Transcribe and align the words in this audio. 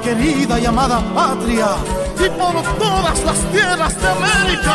querida 0.00 0.58
y 0.58 0.64
amada 0.64 1.02
patria 1.14 1.68
y 2.16 2.28
por 2.30 2.62
todas 2.78 3.24
las 3.24 3.50
tierras 3.50 4.00
de 4.00 4.08
América. 4.08 4.72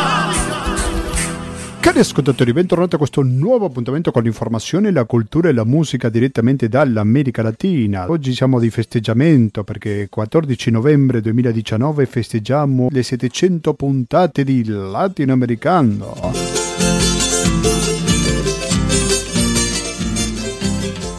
Cari 1.80 2.00
ascoltatori, 2.00 2.52
bentornati 2.52 2.96
a 2.96 2.98
questo 2.98 3.22
nuovo 3.22 3.66
appuntamento 3.66 4.10
con 4.10 4.24
l'informazione, 4.24 4.90
la 4.90 5.04
cultura 5.04 5.48
e 5.48 5.52
la 5.52 5.64
musica 5.64 6.08
direttamente 6.08 6.68
dall'America 6.68 7.42
Latina. 7.42 8.10
Oggi 8.10 8.34
siamo 8.34 8.58
di 8.58 8.70
festeggiamento 8.70 9.62
perché 9.62 10.08
14 10.10 10.72
novembre 10.72 11.20
2019 11.20 12.06
festeggiamo 12.06 12.88
le 12.90 13.04
700 13.04 13.74
puntate 13.74 14.42
di 14.42 14.64
Latinoamericano. 14.64 16.65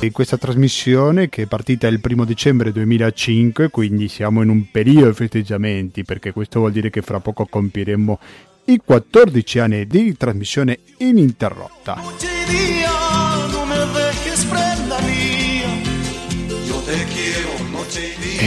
In 0.08 0.14
questa 0.14 0.38
trasmissione 0.38 1.30
che 1.30 1.44
è 1.44 1.46
partita 1.46 1.88
il 1.88 2.00
primo 2.00 2.26
dicembre 2.26 2.71
2005, 2.71 3.70
quindi 3.70 4.08
siamo 4.08 4.41
in 4.41 4.50
un 4.50 4.72
periodo 4.72 5.10
di 5.10 5.14
festeggiamenti 5.14 6.04
perché 6.04 6.31
questo 6.31 6.59
vuol 6.59 6.72
dire 6.72 6.90
che 6.90 7.02
fra 7.02 7.20
poco 7.20 7.45
compieremo 7.45 8.20
i 8.66 8.81
14 8.84 9.59
anni 9.59 9.88
di 9.88 10.16
trasmissione 10.17 10.80
ininterrotta. 10.98 12.02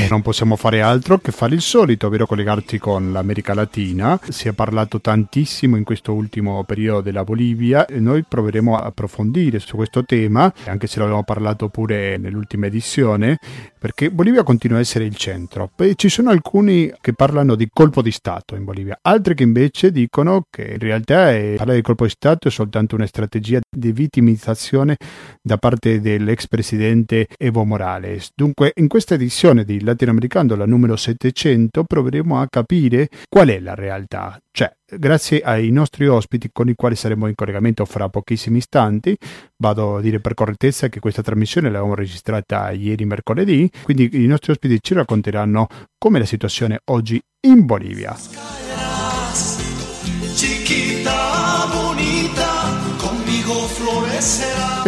Non 0.08 0.22
possiamo 0.22 0.54
fare 0.54 0.82
altro 0.82 1.18
che 1.18 1.32
fare 1.32 1.54
il 1.54 1.60
solito, 1.60 2.06
ovvero 2.06 2.24
collegarci 2.24 2.78
con 2.78 3.10
l'America 3.10 3.54
Latina. 3.54 4.18
Si 4.28 4.46
è 4.46 4.52
parlato 4.52 5.00
tantissimo 5.00 5.76
in 5.76 5.82
questo 5.82 6.12
ultimo 6.12 6.62
periodo 6.62 7.00
della 7.00 7.24
Bolivia 7.24 7.86
e 7.86 7.98
noi 7.98 8.22
proveremo 8.22 8.76
a 8.76 8.84
approfondire 8.84 9.58
su 9.58 9.74
questo 9.74 10.04
tema, 10.04 10.52
anche 10.66 10.86
se 10.86 11.00
l'abbiamo 11.00 11.24
parlato 11.24 11.68
pure 11.68 12.18
nell'ultima 12.18 12.66
edizione, 12.66 13.38
perché 13.78 14.10
Bolivia 14.10 14.44
continua 14.44 14.78
a 14.78 14.80
essere 14.80 15.04
il 15.04 15.16
centro. 15.16 15.68
Poi 15.74 15.96
ci 15.96 16.08
sono 16.08 16.30
alcuni 16.30 16.92
che 17.00 17.12
parlano 17.12 17.56
di 17.56 17.68
colpo 17.72 18.00
di 18.00 18.12
Stato 18.12 18.54
in 18.54 18.64
Bolivia, 18.64 18.98
altri 19.02 19.34
che 19.34 19.42
invece 19.42 19.90
dicono 19.90 20.44
che 20.50 20.72
in 20.72 20.78
realtà 20.78 21.32
è, 21.32 21.54
parlare 21.56 21.78
di 21.78 21.84
colpo 21.84 22.04
di 22.04 22.10
Stato 22.10 22.46
è 22.46 22.50
soltanto 22.50 22.94
una 22.94 23.06
strategia 23.06 23.58
di 23.68 23.90
vittimizzazione 23.90 24.96
da 25.42 25.56
parte 25.56 26.00
dell'ex 26.00 26.46
presidente 26.46 27.26
Evo 27.36 27.64
Morales. 27.64 28.30
Dunque, 28.34 28.72
in 28.76 28.86
questa 28.86 29.14
edizione 29.14 29.64
di 29.64 29.79
Latinoamericano, 29.84 30.54
la 30.56 30.66
numero 30.66 30.96
700, 30.96 31.84
proveremo 31.84 32.40
a 32.40 32.46
capire 32.48 33.08
qual 33.28 33.48
è 33.48 33.60
la 33.60 33.74
realtà. 33.74 34.38
Cioè, 34.50 34.72
grazie 34.96 35.40
ai 35.40 35.70
nostri 35.70 36.06
ospiti 36.06 36.50
con 36.52 36.68
i 36.68 36.74
quali 36.74 36.96
saremo 36.96 37.26
in 37.26 37.34
collegamento 37.34 37.84
fra 37.84 38.08
pochissimi 38.08 38.58
istanti. 38.58 39.16
Vado 39.56 39.96
a 39.96 40.00
dire 40.00 40.20
per 40.20 40.34
correttezza 40.34 40.88
che 40.88 41.00
questa 41.00 41.22
trasmissione 41.22 41.70
l'abbiamo 41.70 41.94
registrata 41.94 42.70
ieri 42.70 43.04
mercoledì, 43.04 43.70
quindi 43.82 44.08
i 44.12 44.26
nostri 44.26 44.52
ospiti 44.52 44.78
ci 44.80 44.94
racconteranno 44.94 45.66
com'è 45.98 46.18
la 46.18 46.24
situazione 46.24 46.80
oggi 46.86 47.20
in 47.46 47.64
Bolivia. 47.64 48.69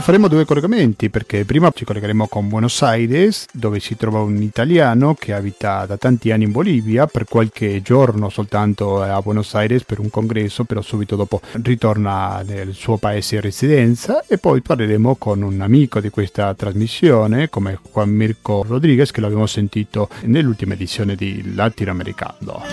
Faremo 0.03 0.27
due 0.27 0.45
collegamenti 0.45 1.11
perché 1.11 1.45
prima 1.45 1.71
ci 1.73 1.85
collegheremo 1.85 2.27
con 2.27 2.49
Buenos 2.49 2.83
Aires 2.83 3.47
dove 3.53 3.79
si 3.79 3.97
trova 3.97 4.19
un 4.21 4.43
italiano 4.43 5.15
che 5.15 5.33
abita 5.33 5.87
da 5.87 5.97
tanti 5.97 6.33
anni 6.33 6.43
in 6.45 6.51
Bolivia, 6.51 7.07
per 7.07 7.25
qualche 7.25 7.81
giorno 7.83 8.29
soltanto 8.29 9.01
a 9.01 9.23
Buenos 9.23 9.55
Aires 9.55 9.85
per 9.85 10.01
un 10.01 10.11
congresso, 10.11 10.65
però 10.65 10.81
subito 10.81 11.15
dopo 11.15 11.41
ritorna 11.63 12.43
nel 12.45 12.75
suo 12.75 12.97
paese 12.97 13.37
di 13.37 13.43
residenza 13.43 14.25
e 14.27 14.39
poi 14.39 14.61
parleremo 14.61 15.15
con 15.15 15.43
un 15.43 15.61
amico 15.61 16.01
di 16.01 16.11
questa 16.11 16.53
trasmissione 16.55 17.49
come 17.49 17.79
Juan 17.93 18.11
Mirko 18.11 18.65
Rodriguez 18.67 19.13
che 19.13 19.21
l'abbiamo 19.21 19.47
sentito 19.47 20.09
nell'ultima 20.23 20.75
edizione 20.75 21.15
di 21.15 21.55
Latinoamericano. 21.55 22.65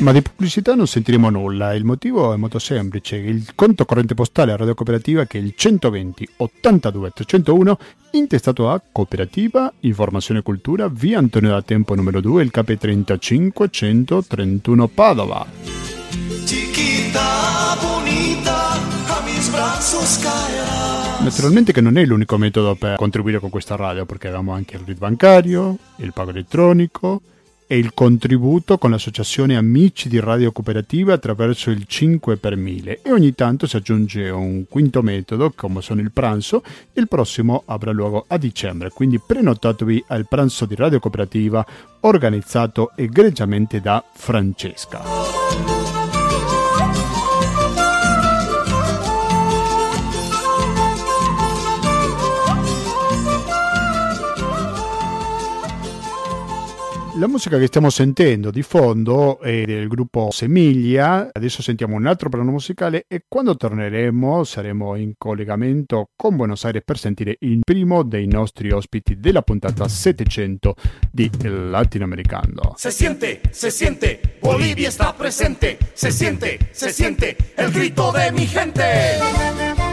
Ma 0.00 0.12
di 0.12 0.22
pubblicità 0.22 0.74
non 0.74 0.86
sentiremo 0.86 1.28
nulla, 1.28 1.74
il 1.74 1.84
motivo 1.84 2.32
è 2.32 2.36
molto 2.36 2.58
semplice, 2.58 3.16
il 3.16 3.54
conto 3.54 3.84
corrente 3.84 4.14
postale 4.14 4.52
a 4.52 4.56
Radio 4.56 4.74
Cooperativa 4.74 5.26
che 5.26 5.38
è 5.38 5.42
il 5.42 5.52
120 5.54 6.28
82 6.38 7.10
301 7.14 7.78
intestato 8.12 8.70
a 8.70 8.80
Cooperativa 8.90 9.70
Informazione 9.80 10.40
e 10.40 10.42
Cultura 10.42 10.88
via 10.88 11.18
Antonio 11.18 11.50
da 11.50 11.60
Tempo 11.62 11.94
numero 11.94 12.20
2 12.20 12.42
il 12.42 12.50
KP35 12.52 13.70
131 13.70 14.88
Padova. 14.88 15.46
Chiquita, 16.44 17.76
bonita, 17.80 18.72
a 19.06 19.22
mis 19.24 19.50
brazos 19.50 20.18
caerás. 20.18 21.20
Naturalmente 21.20 21.72
che 21.72 21.82
non 21.82 21.98
è 21.98 22.04
l'unico 22.06 22.38
metodo 22.38 22.74
per 22.74 22.96
contribuire 22.96 23.38
con 23.38 23.50
questa 23.50 23.76
radio 23.76 24.06
perché 24.06 24.28
abbiamo 24.28 24.54
anche 24.54 24.76
il 24.76 24.82
RID 24.86 24.96
bancario, 24.96 25.76
il 25.96 26.14
pago 26.14 26.30
elettronico, 26.30 27.20
e 27.72 27.78
il 27.78 27.94
contributo 27.94 28.78
con 28.78 28.90
l'associazione 28.90 29.56
Amici 29.56 30.08
di 30.08 30.18
Radio 30.18 30.50
Cooperativa 30.50 31.12
attraverso 31.12 31.70
il 31.70 31.84
5 31.86 32.36
per 32.36 32.56
1000 32.56 33.00
e 33.00 33.12
ogni 33.12 33.32
tanto 33.32 33.68
si 33.68 33.76
aggiunge 33.76 34.28
un 34.28 34.64
quinto 34.68 35.02
metodo 35.02 35.52
come 35.54 35.80
sono 35.80 36.00
il 36.00 36.10
pranzo 36.10 36.64
il 36.94 37.06
prossimo 37.06 37.62
avrà 37.66 37.92
luogo 37.92 38.24
a 38.26 38.38
dicembre 38.38 38.90
quindi 38.90 39.20
prenotatevi 39.24 40.06
al 40.08 40.26
pranzo 40.26 40.66
di 40.66 40.74
Radio 40.74 40.98
Cooperativa 40.98 41.64
organizzato 42.00 42.90
egregiamente 42.96 43.80
da 43.80 44.02
Francesca. 44.14 46.19
La 57.20 57.28
musica 57.28 57.58
che 57.58 57.66
stiamo 57.66 57.90
sentendo 57.90 58.50
di 58.50 58.62
fondo 58.62 59.40
è 59.40 59.64
del 59.66 59.88
gruppo 59.88 60.30
Semiglia, 60.30 61.28
adesso 61.30 61.60
sentiamo 61.60 61.94
un 61.96 62.06
altro 62.06 62.30
brano 62.30 62.50
musicale 62.50 63.04
e 63.08 63.24
quando 63.28 63.56
torneremo 63.56 64.42
saremo 64.42 64.96
in 64.96 65.12
collegamento 65.18 66.08
con 66.16 66.36
Buenos 66.36 66.64
Aires 66.64 66.80
per 66.82 66.96
sentire 66.96 67.36
il 67.40 67.60
primo 67.62 68.04
dei 68.04 68.26
nostri 68.26 68.70
ospiti 68.70 69.20
della 69.20 69.42
puntata 69.42 69.86
700 69.86 70.74
di 71.12 71.30
Latinoamericano. 71.42 72.72
Se 72.76 72.90
siente, 72.90 73.42
se 73.50 73.68
siente, 73.68 74.38
Bolivia 74.40 74.90
sta 74.90 75.12
presente, 75.12 75.76
se 75.92 76.10
siente, 76.10 76.70
se 76.70 76.88
siente 76.88 77.36
el 77.56 77.70
grito 77.70 78.12
de 78.12 78.32
mi 78.32 78.46
gente. 78.46 79.89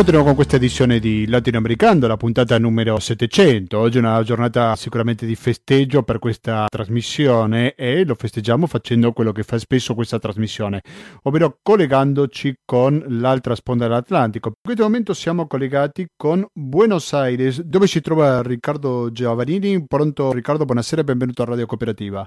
Continuiamo 0.00 0.28
con 0.30 0.36
questa 0.38 0.56
edizione 0.56 0.98
di 0.98 1.26
Latinoamericano, 1.26 2.06
la 2.06 2.16
puntata 2.16 2.58
numero 2.58 2.98
700. 2.98 3.78
Oggi 3.78 3.98
è 3.98 4.00
una 4.00 4.22
giornata 4.22 4.74
sicuramente 4.74 5.26
di 5.26 5.34
festeggio 5.34 6.02
per 6.04 6.18
questa 6.18 6.64
trasmissione 6.70 7.74
e 7.74 8.06
lo 8.06 8.14
festeggiamo 8.14 8.66
facendo 8.66 9.12
quello 9.12 9.30
che 9.30 9.42
fa 9.42 9.58
spesso 9.58 9.94
questa 9.94 10.18
trasmissione, 10.18 10.80
ovvero 11.24 11.58
collegandoci 11.60 12.60
con 12.64 13.04
l'altra 13.08 13.54
sponda 13.54 13.88
dell'Atlantico. 13.88 14.48
In 14.48 14.54
questo 14.62 14.84
momento 14.84 15.12
siamo 15.12 15.46
collegati 15.46 16.06
con 16.16 16.46
Buenos 16.50 17.12
Aires, 17.12 17.60
dove 17.60 17.86
si 17.86 18.00
trova 18.00 18.40
Riccardo 18.40 19.12
Giovanini. 19.12 19.84
Pronto 19.86 20.32
Riccardo, 20.32 20.64
buonasera 20.64 21.02
e 21.02 21.04
benvenuto 21.04 21.42
a 21.42 21.44
Radio 21.44 21.66
Cooperativa. 21.66 22.26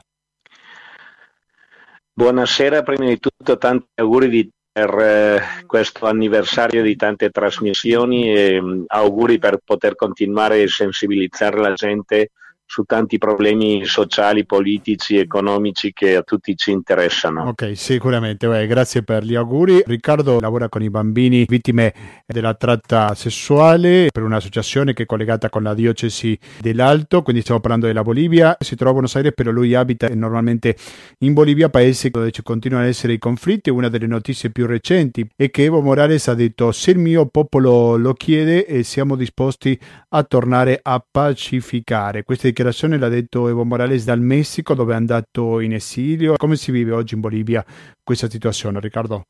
Buonasera, 2.13 2.83
prima 2.83 3.07
di 3.07 3.17
tutto 3.17 3.57
tanti 3.57 3.87
auguri 3.95 4.29
di 4.29 4.47
per 4.73 4.97
eh, 4.97 5.41
questo 5.67 6.07
anniversario 6.07 6.81
di 6.81 6.95
tante 6.95 7.29
trasmissioni 7.29 8.35
e 8.35 8.59
mm, 8.59 8.83
auguri 8.87 9.37
per 9.37 9.59
poter 9.63 9.93
continuare 9.95 10.63
a 10.63 10.67
sensibilizzare 10.67 11.59
la 11.59 11.73
gente 11.73 12.31
su 12.73 12.85
tanti 12.85 13.19
problemi 13.19 13.85
sociali, 13.85 14.47
politici, 14.47 15.17
economici 15.17 15.93
che 15.93 16.15
a 16.15 16.23
tutti 16.23 16.55
ci 16.57 16.71
interessano. 16.71 17.43
Ok, 17.43 17.73
sicuramente, 17.77 18.47
Beh, 18.47 18.65
grazie 18.65 19.03
per 19.03 19.23
gli 19.23 19.35
auguri. 19.35 19.83
Riccardo 19.85 20.39
lavora 20.39 20.69
con 20.69 20.81
i 20.81 20.89
bambini 20.89 21.45
vittime 21.47 21.93
della 22.25 22.55
tratta 22.55 23.13
sessuale 23.13 24.07
per 24.11 24.23
un'associazione 24.23 24.93
che 24.93 25.03
è 25.03 25.05
collegata 25.05 25.49
con 25.49 25.61
la 25.61 25.75
diocesi 25.75 26.35
dell'Alto, 26.59 27.21
quindi 27.21 27.43
stiamo 27.43 27.59
parlando 27.59 27.85
della 27.85 28.01
Bolivia, 28.01 28.57
si 28.59 28.73
trova 28.73 28.89
a 28.89 28.93
Buenos 28.93 29.15
Aires, 29.17 29.33
però 29.35 29.51
lui 29.51 29.75
abita 29.75 30.09
normalmente 30.09 30.75
in 31.19 31.33
Bolivia, 31.33 31.69
paese 31.69 32.09
dove 32.09 32.31
ci 32.31 32.41
continuano 32.41 32.85
ad 32.85 32.89
essere 32.89 33.13
i 33.13 33.19
conflitti. 33.19 33.69
Una 33.69 33.89
delle 33.89 34.07
notizie 34.07 34.49
più 34.49 34.65
recenti 34.65 35.29
è 35.35 35.51
che 35.51 35.65
Evo 35.65 35.79
Morales 35.81 36.27
ha 36.27 36.33
detto 36.33 36.71
se 36.71 36.89
il 36.89 36.97
mio 36.97 37.27
popolo 37.27 37.97
lo 37.97 38.15
chiede 38.15 38.65
e 38.65 38.81
siamo 38.81 39.15
disposti 39.15 39.79
a 40.09 40.23
tornare 40.23 40.79
a 40.81 41.03
pacificare. 41.07 42.23
Queste 42.23 42.47
dichiarazioni 42.47 42.61
dichiarazione 42.63 42.97
l'ha 42.97 43.09
detto 43.09 43.49
Evo 43.49 43.65
Morales 43.65 44.05
dal 44.05 44.21
Messico 44.21 44.73
dove 44.73 44.93
è 44.93 44.95
andato 44.95 45.59
in 45.59 45.73
esilio. 45.73 46.35
Come 46.37 46.55
si 46.55 46.71
vive 46.71 46.93
oggi 46.93 47.15
in 47.15 47.19
Bolivia 47.19 47.63
questa 48.01 48.29
situazione, 48.29 48.79
Riccardo? 48.79 49.23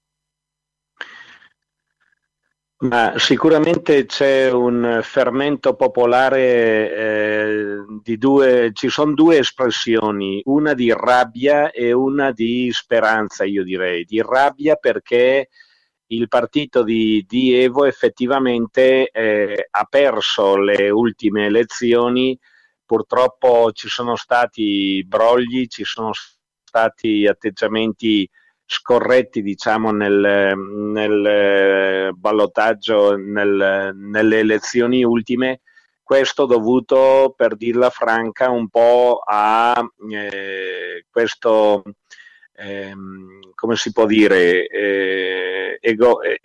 Ma 2.84 3.14
sicuramente 3.16 4.06
c'è 4.06 4.52
un 4.52 5.00
fermento 5.02 5.74
popolare 5.76 6.92
eh, 6.94 7.56
di 8.04 8.18
due, 8.18 8.72
ci 8.74 8.90
sono 8.90 9.14
due 9.14 9.38
espressioni, 9.38 10.42
una 10.46 10.74
di 10.74 10.92
rabbia 10.92 11.72
e 11.72 11.94
una 11.94 12.32
di 12.32 12.70
speranza, 12.74 13.46
io 13.46 13.64
direi. 13.64 14.04
Di 14.04 14.22
rabbia 14.22 14.76
perché 14.76 15.48
il 16.08 16.28
partito 16.28 16.84
di, 16.84 17.26
di 17.26 17.56
Evo 17.56 17.86
effettivamente 17.86 19.10
eh, 19.10 19.68
ha 19.72 19.88
perso 19.90 20.58
le 20.58 20.90
ultime 20.90 21.46
elezioni, 21.46 22.38
purtroppo 22.94 23.72
ci 23.72 23.88
sono 23.88 24.16
stati 24.16 25.04
brogli, 25.08 25.66
ci 25.66 25.84
sono 25.84 26.12
stati 26.14 27.26
atteggiamenti 27.26 28.30
scorretti 28.64 29.42
diciamo 29.42 29.90
nel, 29.90 30.56
nel 30.56 32.14
ballottaggio 32.14 33.16
nel, 33.16 33.94
nelle 33.96 34.38
elezioni 34.38 35.04
ultime. 35.04 35.62
Questo 36.04 36.46
dovuto 36.46 37.34
per 37.36 37.56
dirla 37.56 37.90
franca 37.90 38.52
un 38.52 38.70
po' 38.70 39.24
a 39.26 39.84
eh, 40.12 41.06
questo 41.10 41.82
eh, 42.56 42.94
come 43.56 43.76
si 43.76 43.92
può 43.92 44.06
dire 44.06 44.68
eh, 44.68 45.80
ego, 45.82 46.22
eh, 46.22 46.40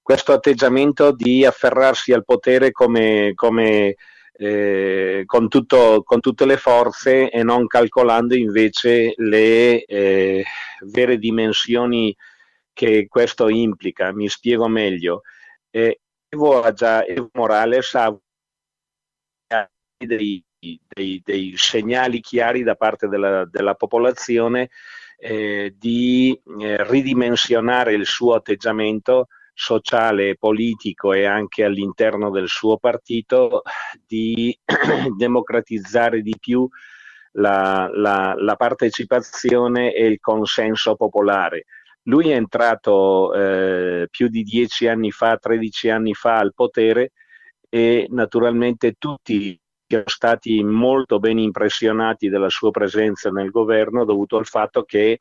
questo 0.00 0.32
atteggiamento 0.32 1.10
di 1.10 1.44
afferrarsi 1.44 2.12
al 2.12 2.24
potere 2.24 2.70
come, 2.70 3.32
come 3.34 3.96
eh, 4.36 5.22
con, 5.26 5.48
tutto, 5.48 6.02
con, 6.02 6.20
tutte 6.20 6.44
le 6.44 6.56
forze 6.56 7.30
e 7.30 7.42
non 7.42 7.66
calcolando 7.66 8.34
invece 8.34 9.14
le 9.16 9.84
eh, 9.84 10.44
vere 10.80 11.18
dimensioni 11.18 12.14
che 12.72 13.06
questo 13.08 13.48
implica. 13.48 14.12
Mi 14.12 14.28
spiego 14.28 14.68
meglio. 14.68 15.22
Eh, 15.70 16.00
Evo, 16.28 16.72
già, 16.72 17.04
Evo 17.04 17.30
Morales 17.34 17.94
ha 17.94 18.18
dei, 19.96 20.44
dei, 20.58 21.22
dei, 21.24 21.54
segnali 21.56 22.20
chiari 22.20 22.62
da 22.62 22.74
parte 22.74 23.06
della, 23.08 23.44
della 23.44 23.74
popolazione 23.74 24.70
eh, 25.18 25.74
di 25.78 26.38
eh, 26.60 26.84
ridimensionare 26.88 27.94
il 27.94 28.04
suo 28.04 28.34
atteggiamento 28.34 29.28
sociale, 29.54 30.36
politico 30.36 31.12
e 31.12 31.24
anche 31.24 31.64
all'interno 31.64 32.30
del 32.30 32.48
suo 32.48 32.76
partito 32.76 33.62
di 34.06 34.56
democratizzare 35.16 36.20
di 36.20 36.34
più 36.38 36.68
la, 37.36 37.88
la, 37.92 38.34
la, 38.36 38.56
partecipazione 38.56 39.94
e 39.94 40.06
il 40.06 40.18
consenso 40.20 40.96
popolare. 40.96 41.64
Lui 42.02 42.30
è 42.30 42.34
entrato 42.34 43.32
eh, 43.32 44.08
più 44.10 44.28
di 44.28 44.42
dieci 44.42 44.86
anni 44.88 45.10
fa, 45.10 45.36
13 45.36 45.88
anni 45.88 46.14
fa 46.14 46.38
al 46.38 46.52
potere 46.54 47.12
e 47.68 48.06
naturalmente 48.10 48.94
tutti 48.98 49.58
sono 49.86 50.02
stati 50.06 50.62
molto 50.62 51.18
ben 51.18 51.38
impressionati 51.38 52.28
della 52.28 52.48
sua 52.48 52.70
presenza 52.70 53.30
nel 53.30 53.50
governo 53.50 54.04
dovuto 54.04 54.36
al 54.36 54.46
fatto 54.46 54.82
che 54.82 55.20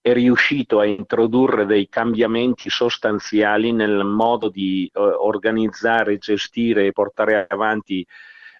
è 0.00 0.12
riuscito 0.12 0.80
a 0.80 0.84
introdurre 0.84 1.66
dei 1.66 1.88
cambiamenti 1.88 2.70
sostanziali 2.70 3.72
nel 3.72 4.04
modo 4.04 4.48
di 4.48 4.90
eh, 4.92 5.00
organizzare, 5.00 6.18
gestire 6.18 6.86
e 6.86 6.92
portare 6.92 7.46
avanti 7.48 8.06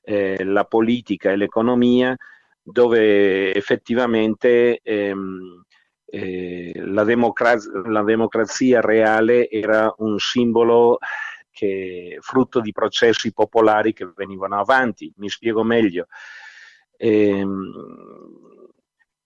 eh, 0.02 0.44
la 0.44 0.64
politica 0.64 1.31
e 1.31 1.37
l'economia, 1.37 2.17
dove 2.62 3.55
effettivamente 3.55 4.81
ehm, 4.82 5.64
eh, 6.06 6.73
la, 6.75 7.05
democra- 7.05 7.56
la, 7.87 8.02
democrazia 8.02 8.81
reale 8.81 9.49
era 9.49 9.93
un 9.99 10.19
simbolo 10.19 10.99
che, 11.50 12.19
frutto 12.20 12.61
di 12.61 12.72
processi 12.72 13.32
popolari 13.32 13.93
che 13.93 14.11
venivano 14.14 14.58
avanti. 14.58 15.12
Mi 15.17 15.29
spiego 15.29 15.62
meglio. 15.62 16.06
Ehm, 16.96 17.72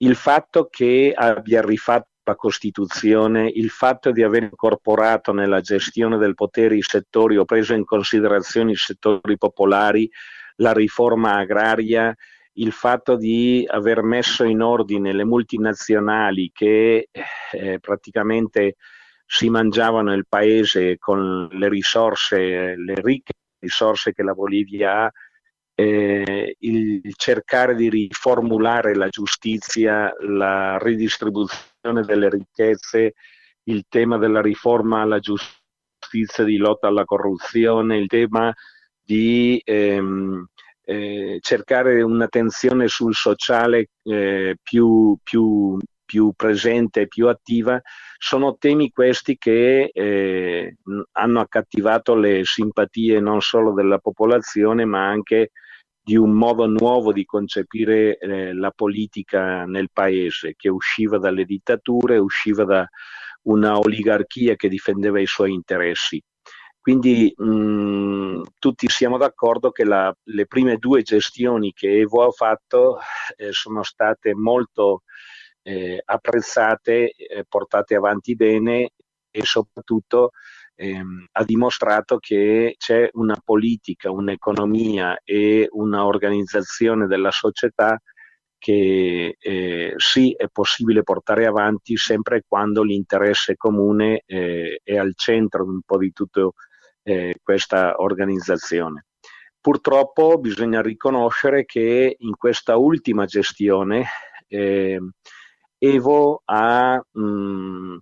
il 0.03 0.15
fatto 0.15 0.69
che 0.71 1.13
abbia 1.15 1.63
rifatto 1.63 2.09
la 2.25 2.37
Costituzione, 2.37 3.49
il 3.49 3.71
fatto 3.71 4.13
di 4.13 4.23
aver 4.23 4.45
incorporato 4.45 5.33
nella 5.33 5.61
gestione 5.61 6.17
del 6.17 6.35
potere 6.35 6.77
i 6.77 6.83
settori 6.83 7.37
o 7.37 7.45
preso 7.45 7.75
in 7.75 7.85
considerazione 7.85 8.73
i 8.73 8.77
settori 8.77 9.37
popolari, 9.37 10.09
la 10.57 10.73
riforma 10.73 11.37
agraria, 11.37 12.15
il 12.55 12.73
fatto 12.73 13.17
di 13.17 13.65
aver 13.69 14.03
messo 14.03 14.45
in 14.45 14.61
ordine 14.61 15.13
le 15.13 15.25
multinazionali 15.25 16.51
che 16.53 17.09
eh, 17.53 17.79
praticamente 17.81 18.77
si 19.25 19.49
mangiavano 19.49 20.13
il 20.13 20.27
paese 20.29 20.99
con 20.99 21.49
le 21.53 21.69
risorse, 21.69 22.75
le 22.77 22.95
ricche 22.97 23.33
risorse 23.61 24.13
che 24.13 24.23
la 24.23 24.33
Bolivia 24.33 25.05
ha, 25.05 25.13
eh, 25.81 26.57
il 26.59 27.15
cercare 27.17 27.75
di 27.75 27.89
riformulare 27.89 28.95
la 28.95 29.09
giustizia, 29.09 30.13
la 30.21 30.77
ridistribuzione 30.79 32.03
delle 32.03 32.29
ricchezze, 32.29 33.15
il 33.65 33.85
tema 33.89 34.19
della 34.19 34.43
riforma 34.43 35.01
alla 35.01 35.21
giustizia 35.21 36.45
di 36.45 36.59
lotta 36.59 36.89
alla 36.89 37.05
corruzione, 37.05 37.97
il 37.97 38.09
tema 38.09 38.53
di 39.03 39.61
ehm, 39.65 40.47
eh, 40.85 41.39
cercare 41.41 42.03
un'attenzione 42.03 42.87
sul 42.89 43.15
sociale 43.15 43.89
eh, 44.03 44.57
più, 44.63 45.17
più, 45.23 45.79
più 46.05 46.33
presente 46.37 47.07
più 47.07 47.29
attiva, 47.29 47.81
sono 48.19 48.57
temi 48.59 48.91
questi 48.91 49.39
che 49.39 49.91
eh, 49.91 50.77
hanno 51.13 51.41
accattivato 51.41 52.15
le 52.15 52.45
simpatie 52.45 53.19
non 53.19 53.41
solo 53.41 53.73
della 53.73 53.99
popolazione 53.99 54.85
ma 54.85 55.09
anche 55.09 55.53
di 56.03 56.17
un 56.17 56.33
modo 56.33 56.67
nuovo 56.67 57.13
di 57.13 57.25
concepire 57.25 58.19
eh, 58.19 58.53
la 58.55 58.71
politica 58.71 59.65
nel 59.65 59.91
paese, 59.93 60.55
che 60.57 60.69
usciva 60.69 61.19
dalle 61.19 61.45
dittature, 61.45 62.19
usciva 62.19 62.65
da 62.65 62.89
una 63.43 63.79
oligarchia 63.79 64.57
che 64.57 64.69
difendeva 64.69 65.21
i 65.21 65.27
suoi 65.27 65.53
interessi. 65.53 66.23
Quindi 66.81 67.33
mh, 67.37 68.41
tutti 68.59 68.89
siamo 68.89 69.19
d'accordo 69.19 69.71
che 69.71 69.85
la, 69.85 70.15
le 70.25 70.47
prime 70.47 70.79
due 70.79 71.03
gestioni 71.03 71.73
che 71.73 71.99
Evo 71.99 72.27
ha 72.27 72.31
fatto 72.31 72.99
eh, 73.37 73.53
sono 73.53 73.83
state 73.83 74.35
molto 74.35 75.03
eh, 75.63 76.01
apprezzate, 76.03 77.11
eh, 77.11 77.45
portate 77.47 77.95
avanti 77.95 78.35
bene 78.35 78.93
e 79.31 79.45
soprattutto 79.45 80.31
ehm, 80.81 81.27
ha 81.33 81.45
dimostrato 81.45 82.19
che 82.19 82.75
c'è 82.79 83.09
una 83.13 83.37
politica, 83.45 84.11
un'economia 84.11 85.21
e 85.23 85.69
una 85.73 86.07
organizzazione 86.07 87.07
della 87.07 87.31
società 87.31 88.01
che 88.59 89.37
eh, 89.39 89.95
sì 89.97 90.35
è 90.37 90.47
possibile 90.53 91.03
portare 91.03 91.47
avanti 91.47 91.97
sempre 91.97 92.45
quando 92.47 92.83
l'interesse 92.83 93.57
comune 93.57 94.23
eh, 94.27 94.81
è 94.83 94.97
al 94.97 95.13
centro 95.15 95.65
un 95.65 95.81
po' 95.85 95.99
di 95.99 96.13
tutta 96.13 96.49
eh, 97.03 97.37
questa 97.43 98.01
organizzazione. 98.01 99.07
Purtroppo 99.61 100.39
bisogna 100.39 100.81
riconoscere 100.81 101.65
che 101.67 102.17
in 102.19 102.37
questa 102.37 102.77
ultima 102.77 103.27
gestione 103.27 104.07
ehm, 104.49 105.11
Evo 105.83 106.43
ha 106.45 107.03
mh, 107.11 107.97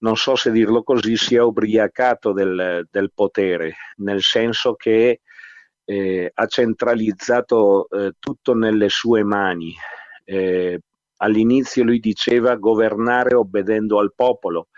non 0.00 0.16
so 0.16 0.34
se 0.36 0.50
dirlo 0.50 0.82
così, 0.82 1.16
si 1.16 1.34
è 1.34 1.40
ubriacato 1.40 2.32
del, 2.32 2.86
del 2.90 3.12
potere, 3.14 3.74
nel 3.96 4.22
senso 4.22 4.74
che 4.74 5.20
eh, 5.84 6.30
ha 6.32 6.46
centralizzato 6.46 7.88
eh, 7.88 8.12
tutto 8.18 8.54
nelle 8.54 8.88
sue 8.88 9.22
mani. 9.22 9.74
Eh, 10.24 10.80
all'inizio 11.16 11.84
lui 11.84 11.98
diceva 11.98 12.54
governare 12.56 13.34
obbedendo 13.34 13.98
al 13.98 14.12
popolo, 14.14 14.68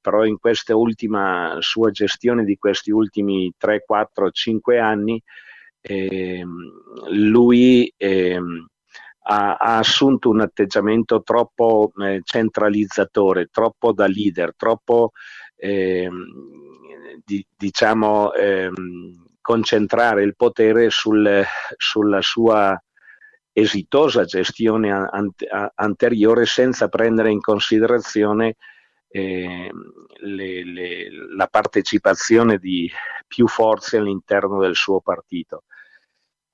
però 0.00 0.24
in 0.24 0.38
questa 0.38 0.74
ultima 0.74 1.56
sua 1.60 1.90
gestione 1.90 2.44
di 2.44 2.56
questi 2.56 2.90
ultimi 2.90 3.52
3, 3.56 3.84
4, 3.86 4.30
5 4.30 4.78
anni, 4.78 5.22
ehm, 5.80 6.50
lui 7.10 7.92
ehm, 7.96 8.66
ha, 9.26 9.56
ha 9.56 9.78
assunto 9.78 10.28
un 10.28 10.40
atteggiamento 10.40 11.22
troppo 11.22 11.92
eh, 12.02 12.20
centralizzatore, 12.24 13.48
troppo 13.50 13.92
da 13.92 14.06
leader, 14.06 14.54
troppo 14.56 15.12
eh, 15.56 16.08
di, 17.24 17.46
diciamo 17.56 18.32
eh, 18.34 18.70
concentrare 19.40 20.22
il 20.22 20.36
potere 20.36 20.90
sul, 20.90 21.42
sulla 21.76 22.20
sua 22.20 22.78
esitosa 23.52 24.24
gestione 24.24 24.90
an- 24.90 25.30
anteriore 25.74 26.44
senza 26.44 26.88
prendere 26.88 27.30
in 27.30 27.40
considerazione 27.40 28.56
eh, 29.08 29.70
le, 30.22 30.64
le, 30.64 31.08
la 31.36 31.46
partecipazione 31.46 32.58
di 32.58 32.90
più 33.26 33.46
forze 33.46 33.98
all'interno 33.98 34.60
del 34.60 34.74
suo 34.74 35.00
partito. 35.00 35.62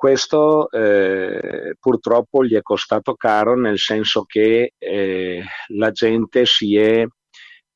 Questo 0.01 0.71
eh, 0.71 1.75
purtroppo 1.79 2.43
gli 2.43 2.55
è 2.55 2.63
costato 2.63 3.13
caro 3.17 3.55
nel 3.55 3.79
senso 3.79 4.25
che 4.25 4.73
eh, 4.79 5.43
la 5.75 5.91
gente 5.91 6.47
si 6.47 6.75
è 6.75 7.05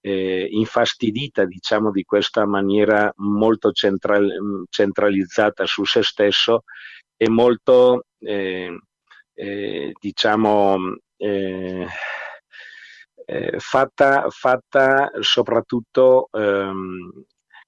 eh, 0.00 0.48
infastidita 0.50 1.44
diciamo 1.44 1.90
di 1.90 2.02
questa 2.04 2.46
maniera 2.46 3.12
molto 3.16 3.72
central- 3.72 4.64
centralizzata 4.70 5.66
su 5.66 5.84
se 5.84 6.02
stesso 6.02 6.62
e 7.14 7.28
molto 7.28 8.06
eh, 8.20 8.74
eh, 9.34 9.92
diciamo 10.00 10.76
eh, 11.18 11.86
fatta, 13.58 14.30
fatta, 14.30 15.10
soprattutto 15.20 16.30
ehm, 16.32 17.24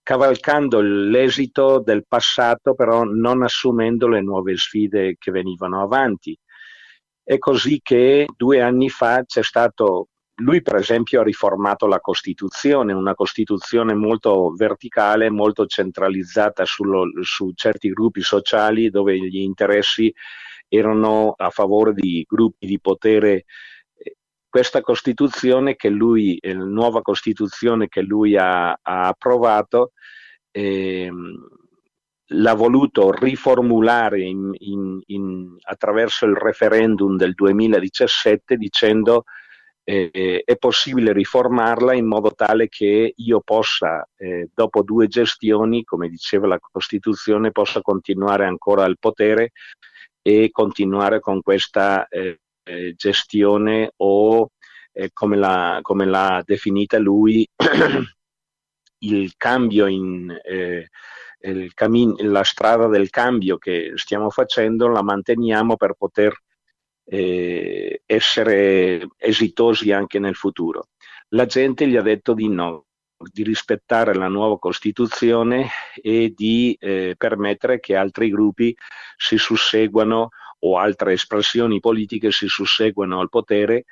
cavalcando 0.06 0.80
l'esito 0.80 1.80
del 1.80 2.06
passato, 2.06 2.76
però 2.76 3.02
non 3.02 3.42
assumendo 3.42 4.06
le 4.06 4.20
nuove 4.20 4.56
sfide 4.56 5.16
che 5.18 5.32
venivano 5.32 5.82
avanti. 5.82 6.38
È 7.24 7.38
così 7.38 7.80
che 7.82 8.24
due 8.36 8.60
anni 8.60 8.88
fa 8.88 9.24
c'è 9.24 9.42
stato, 9.42 10.10
lui 10.36 10.62
per 10.62 10.76
esempio 10.76 11.20
ha 11.20 11.24
riformato 11.24 11.88
la 11.88 11.98
Costituzione, 11.98 12.92
una 12.92 13.16
Costituzione 13.16 13.94
molto 13.94 14.52
verticale, 14.56 15.28
molto 15.28 15.66
centralizzata 15.66 16.64
sullo, 16.64 17.06
su 17.22 17.50
certi 17.56 17.88
gruppi 17.88 18.20
sociali 18.20 18.90
dove 18.90 19.18
gli 19.18 19.40
interessi 19.40 20.14
erano 20.68 21.34
a 21.36 21.50
favore 21.50 21.92
di 21.92 22.24
gruppi 22.28 22.68
di 22.68 22.78
potere 22.78 23.44
questa 24.56 24.80
Costituzione 24.80 25.76
che 25.76 25.90
lui, 25.90 26.38
la 26.40 26.54
nuova 26.54 27.02
Costituzione 27.02 27.88
che 27.88 28.00
lui 28.00 28.38
ha, 28.38 28.70
ha 28.70 29.06
approvato, 29.06 29.92
eh, 30.50 31.12
l'ha 32.28 32.54
voluto 32.54 33.10
riformulare 33.10 34.22
in, 34.22 34.52
in, 34.54 34.98
in, 35.08 35.56
attraverso 35.60 36.24
il 36.24 36.36
referendum 36.36 37.18
del 37.18 37.34
2017 37.34 38.56
dicendo 38.56 39.24
eh, 39.84 40.40
è 40.42 40.56
possibile 40.56 41.12
riformarla 41.12 41.92
in 41.92 42.06
modo 42.06 42.30
tale 42.30 42.68
che 42.68 43.12
io 43.14 43.40
possa, 43.42 44.08
eh, 44.16 44.48
dopo 44.54 44.82
due 44.82 45.06
gestioni, 45.06 45.84
come 45.84 46.08
diceva 46.08 46.46
la 46.46 46.58
Costituzione, 46.58 47.50
possa 47.52 47.82
continuare 47.82 48.46
ancora 48.46 48.84
al 48.84 48.96
potere 48.98 49.50
e 50.22 50.48
continuare 50.50 51.20
con 51.20 51.42
questa 51.42 52.08
eh, 52.08 52.40
eh, 52.66 52.94
gestione 52.96 53.92
o 53.96 54.50
eh, 54.92 55.10
come, 55.12 55.36
l'ha, 55.36 55.78
come, 55.82 56.04
l'ha, 56.04 56.42
definita 56.44 56.98
lui 56.98 57.48
il 58.98 59.34
cambio 59.36 59.86
in 59.86 60.36
eh, 60.42 60.88
cammin- 61.74 62.16
la 62.30 62.42
strada 62.42 62.88
del 62.88 63.10
cambio 63.10 63.56
che 63.58 63.92
stiamo 63.94 64.30
facendo 64.30 64.88
la 64.88 65.02
manteniamo 65.02 65.76
per 65.76 65.94
poter 65.94 66.34
eh, 67.04 68.02
essere 68.04 69.06
esitosi 69.16 69.92
anche 69.92 70.18
nel 70.18 70.34
futuro. 70.34 70.88
La 71.30 71.46
gente 71.46 71.86
gli 71.86 71.96
ha 71.96 72.02
detto 72.02 72.34
di 72.34 72.48
no, 72.48 72.86
di 73.32 73.42
rispettare 73.42 74.14
la 74.14 74.28
nuova 74.28 74.58
Costituzione 74.58 75.68
e 75.94 76.32
di 76.34 76.76
eh, 76.80 77.14
permettere 77.16 77.80
che 77.80 77.96
altri 77.96 78.30
gruppi 78.30 78.74
si 79.16 79.38
susseguano 79.38 80.30
o 80.60 80.78
altre 80.78 81.12
espressioni 81.12 81.80
politiche 81.80 82.30
si 82.30 82.48
susseguono 82.48 83.20
al 83.20 83.28
potere. 83.28 83.84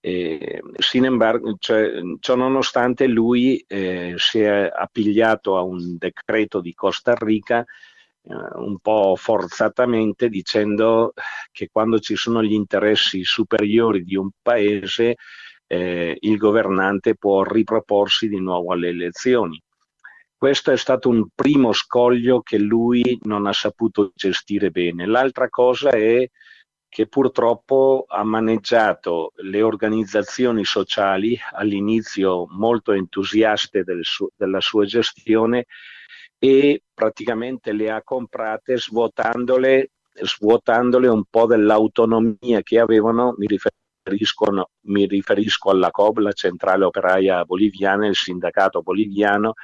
Eh, 0.00 0.62
sin 0.78 1.04
embargo, 1.04 1.56
cioè, 1.58 1.90
ciò 2.20 2.36
nonostante 2.36 3.06
lui 3.06 3.64
eh, 3.66 4.14
si 4.16 4.40
è 4.40 4.70
appigliato 4.72 5.56
a 5.56 5.62
un 5.62 5.96
decreto 5.98 6.60
di 6.60 6.72
Costa 6.74 7.14
Rica 7.14 7.60
eh, 7.60 8.34
un 8.58 8.78
po' 8.78 9.16
forzatamente 9.16 10.28
dicendo 10.28 11.14
che 11.50 11.68
quando 11.70 11.98
ci 11.98 12.14
sono 12.16 12.42
gli 12.42 12.52
interessi 12.52 13.24
superiori 13.24 14.04
di 14.04 14.16
un 14.16 14.28
paese 14.42 15.16
eh, 15.66 16.16
il 16.20 16.36
governante 16.36 17.14
può 17.14 17.42
riproporsi 17.42 18.28
di 18.28 18.40
nuovo 18.40 18.72
alle 18.72 18.88
elezioni. 18.88 19.60
Questo 20.38 20.70
è 20.70 20.76
stato 20.76 21.08
un 21.08 21.26
primo 21.34 21.72
scoglio 21.72 22.42
che 22.42 22.58
lui 22.58 23.18
non 23.22 23.46
ha 23.46 23.52
saputo 23.52 24.12
gestire 24.14 24.70
bene. 24.70 25.04
L'altra 25.04 25.48
cosa 25.48 25.90
è 25.90 26.30
che 26.88 27.08
purtroppo 27.08 28.04
ha 28.06 28.22
maneggiato 28.22 29.32
le 29.38 29.62
organizzazioni 29.62 30.64
sociali 30.64 31.36
all'inizio 31.54 32.46
molto 32.50 32.92
entusiaste 32.92 33.82
del 33.82 34.04
su- 34.04 34.28
della 34.36 34.60
sua 34.60 34.84
gestione 34.84 35.66
e 36.38 36.82
praticamente 36.94 37.72
le 37.72 37.90
ha 37.90 38.02
comprate 38.04 38.78
svuotandole, 38.78 39.90
svuotandole 40.22 41.08
un 41.08 41.24
po' 41.28 41.46
dell'autonomia 41.46 42.62
che 42.62 42.78
avevano, 42.78 43.34
mi 43.38 43.46
riferisco, 43.48 44.70
mi 44.82 45.04
riferisco 45.06 45.70
alla 45.70 45.90
COB, 45.90 46.18
la 46.18 46.32
centrale 46.32 46.84
operaia 46.84 47.44
boliviana, 47.44 48.06
il 48.06 48.14
sindacato 48.14 48.82
boliviano, 48.82 49.54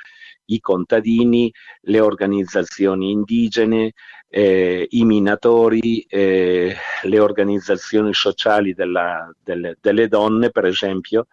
i 0.46 0.60
contadini, 0.60 1.52
le 1.82 2.00
organizzazioni 2.00 3.10
indigene, 3.10 3.92
eh, 4.28 4.86
i 4.90 5.04
minatori, 5.04 6.00
eh, 6.08 6.74
le 7.02 7.18
organizzazioni 7.18 8.12
sociali 8.12 8.74
della, 8.74 9.32
delle, 9.42 9.76
delle, 9.80 10.08
donne, 10.08 10.50
per 10.50 10.66
esempio, 10.66 11.28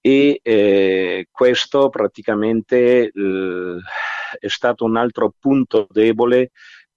e 0.00 0.40
eh, 0.42 1.26
questo 1.30 1.90
praticamente 1.90 3.10
eh, 3.10 3.76
è 4.38 4.48
stato 4.48 4.84
un 4.84 4.96
altro 4.96 5.34
punto 5.38 5.86
debole, 5.90 6.52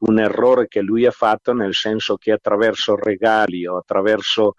un 0.06 0.20
errore 0.20 0.68
che 0.68 0.82
lui 0.82 1.06
ha 1.06 1.12
fatto, 1.12 1.54
nel 1.54 1.74
senso 1.74 2.16
che 2.16 2.32
attraverso 2.32 2.96
regali 2.96 3.66
o 3.66 3.78
attraverso 3.78 4.54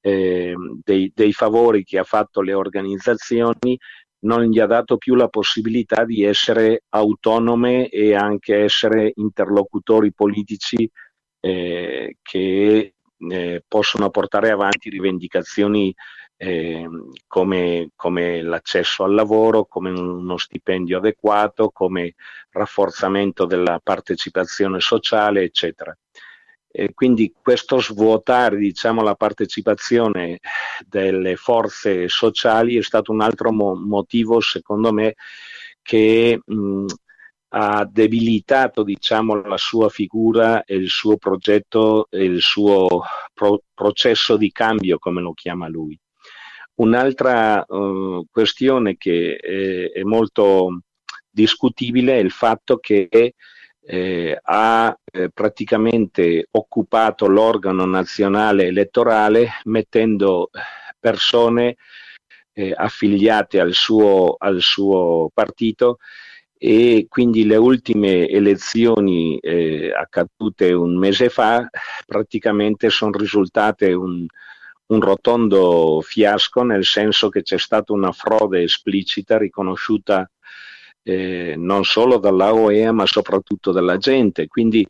eh, 0.00 0.54
dei, 0.82 1.12
dei 1.14 1.32
favori 1.32 1.84
che 1.84 1.98
ha 1.98 2.04
fatto 2.04 2.42
le 2.42 2.52
organizzazioni 2.52 3.78
non 4.24 4.42
gli 4.44 4.58
ha 4.58 4.66
dato 4.66 4.96
più 4.96 5.14
la 5.14 5.28
possibilità 5.28 6.04
di 6.04 6.24
essere 6.24 6.84
autonome 6.90 7.88
e 7.88 8.14
anche 8.14 8.56
essere 8.56 9.12
interlocutori 9.16 10.12
politici 10.12 10.90
eh, 11.40 12.16
che 12.22 12.94
eh, 13.16 13.64
possono 13.66 14.10
portare 14.10 14.50
avanti 14.50 14.90
rivendicazioni 14.90 15.94
eh, 16.36 16.88
come, 17.26 17.90
come, 17.94 18.42
l'accesso 18.42 19.04
al 19.04 19.14
lavoro, 19.14 19.66
come 19.66 19.90
uno 19.90 20.36
stipendio 20.36 20.98
adeguato, 20.98 21.70
come 21.70 22.14
rafforzamento 22.50 23.44
della 23.44 23.80
partecipazione 23.82 24.80
sociale, 24.80 25.42
eccetera. 25.42 25.96
E 26.76 26.92
quindi 26.92 27.32
questo 27.40 27.78
svuotare 27.78 28.56
diciamo, 28.56 29.00
la 29.00 29.14
partecipazione 29.14 30.40
delle 30.84 31.36
forze 31.36 32.08
sociali 32.08 32.76
è 32.76 32.82
stato 32.82 33.12
un 33.12 33.20
altro 33.20 33.52
mo- 33.52 33.76
motivo, 33.76 34.40
secondo 34.40 34.92
me, 34.92 35.14
che 35.82 36.40
mh, 36.44 36.86
ha 37.50 37.88
debilitato 37.88 38.82
diciamo, 38.82 39.40
la 39.42 39.56
sua 39.56 39.88
figura 39.88 40.64
e 40.64 40.74
il 40.74 40.88
suo 40.88 41.16
progetto 41.16 42.08
e 42.10 42.24
il 42.24 42.40
suo 42.40 43.02
pro- 43.32 43.62
processo 43.72 44.36
di 44.36 44.50
cambio, 44.50 44.98
come 44.98 45.20
lo 45.20 45.32
chiama 45.32 45.68
lui. 45.68 45.96
Un'altra 46.76 47.64
uh, 47.68 48.26
questione 48.28 48.96
che 48.96 49.36
è, 49.36 49.92
è 49.92 50.02
molto 50.02 50.80
discutibile 51.30 52.14
è 52.14 52.20
il 52.20 52.32
fatto 52.32 52.78
che 52.78 53.34
eh, 53.86 54.38
ha 54.42 54.98
eh, 55.04 55.28
praticamente 55.30 56.48
occupato 56.50 57.26
l'organo 57.26 57.84
nazionale 57.84 58.66
elettorale 58.66 59.48
mettendo 59.64 60.50
persone 60.98 61.76
eh, 62.54 62.72
affiliate 62.74 63.60
al 63.60 63.74
suo, 63.74 64.36
al 64.38 64.60
suo, 64.60 65.30
partito 65.34 65.98
e 66.56 67.06
quindi 67.08 67.44
le 67.44 67.56
ultime 67.56 68.28
elezioni 68.28 69.38
eh, 69.38 69.92
accadute 69.94 70.72
un 70.72 70.96
mese 70.96 71.28
fa 71.28 71.68
praticamente 72.06 72.88
sono 72.90 73.10
risultate 73.18 73.92
un, 73.92 74.24
un 74.86 75.00
rotondo 75.00 76.00
fiasco 76.00 76.62
nel 76.62 76.84
senso 76.84 77.28
che 77.28 77.42
c'è 77.42 77.58
stata 77.58 77.92
una 77.92 78.12
frode 78.12 78.62
esplicita 78.62 79.36
riconosciuta 79.36 80.30
eh, 81.04 81.54
non 81.56 81.84
solo 81.84 82.18
dalla 82.18 82.52
OEA 82.52 82.92
ma 82.92 83.06
soprattutto 83.06 83.70
dalla 83.70 83.98
gente. 83.98 84.48
Quindi 84.48 84.84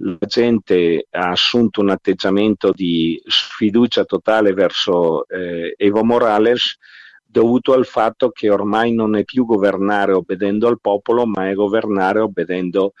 la 0.00 0.26
gente 0.26 1.06
ha 1.10 1.30
assunto 1.30 1.80
un 1.80 1.90
atteggiamento 1.90 2.72
di 2.72 3.20
sfiducia 3.26 4.04
totale 4.04 4.52
verso 4.52 5.26
eh, 5.28 5.74
Evo 5.76 6.04
Morales 6.04 6.78
dovuto 7.24 7.74
al 7.74 7.84
fatto 7.84 8.30
che 8.30 8.48
ormai 8.48 8.94
non 8.94 9.14
è 9.14 9.24
più 9.24 9.44
governare 9.44 10.12
obbedendo 10.12 10.66
al 10.66 10.80
popolo, 10.80 11.26
ma 11.26 11.50
è 11.50 11.54
governare 11.54 12.20
obbedendo 12.20 12.94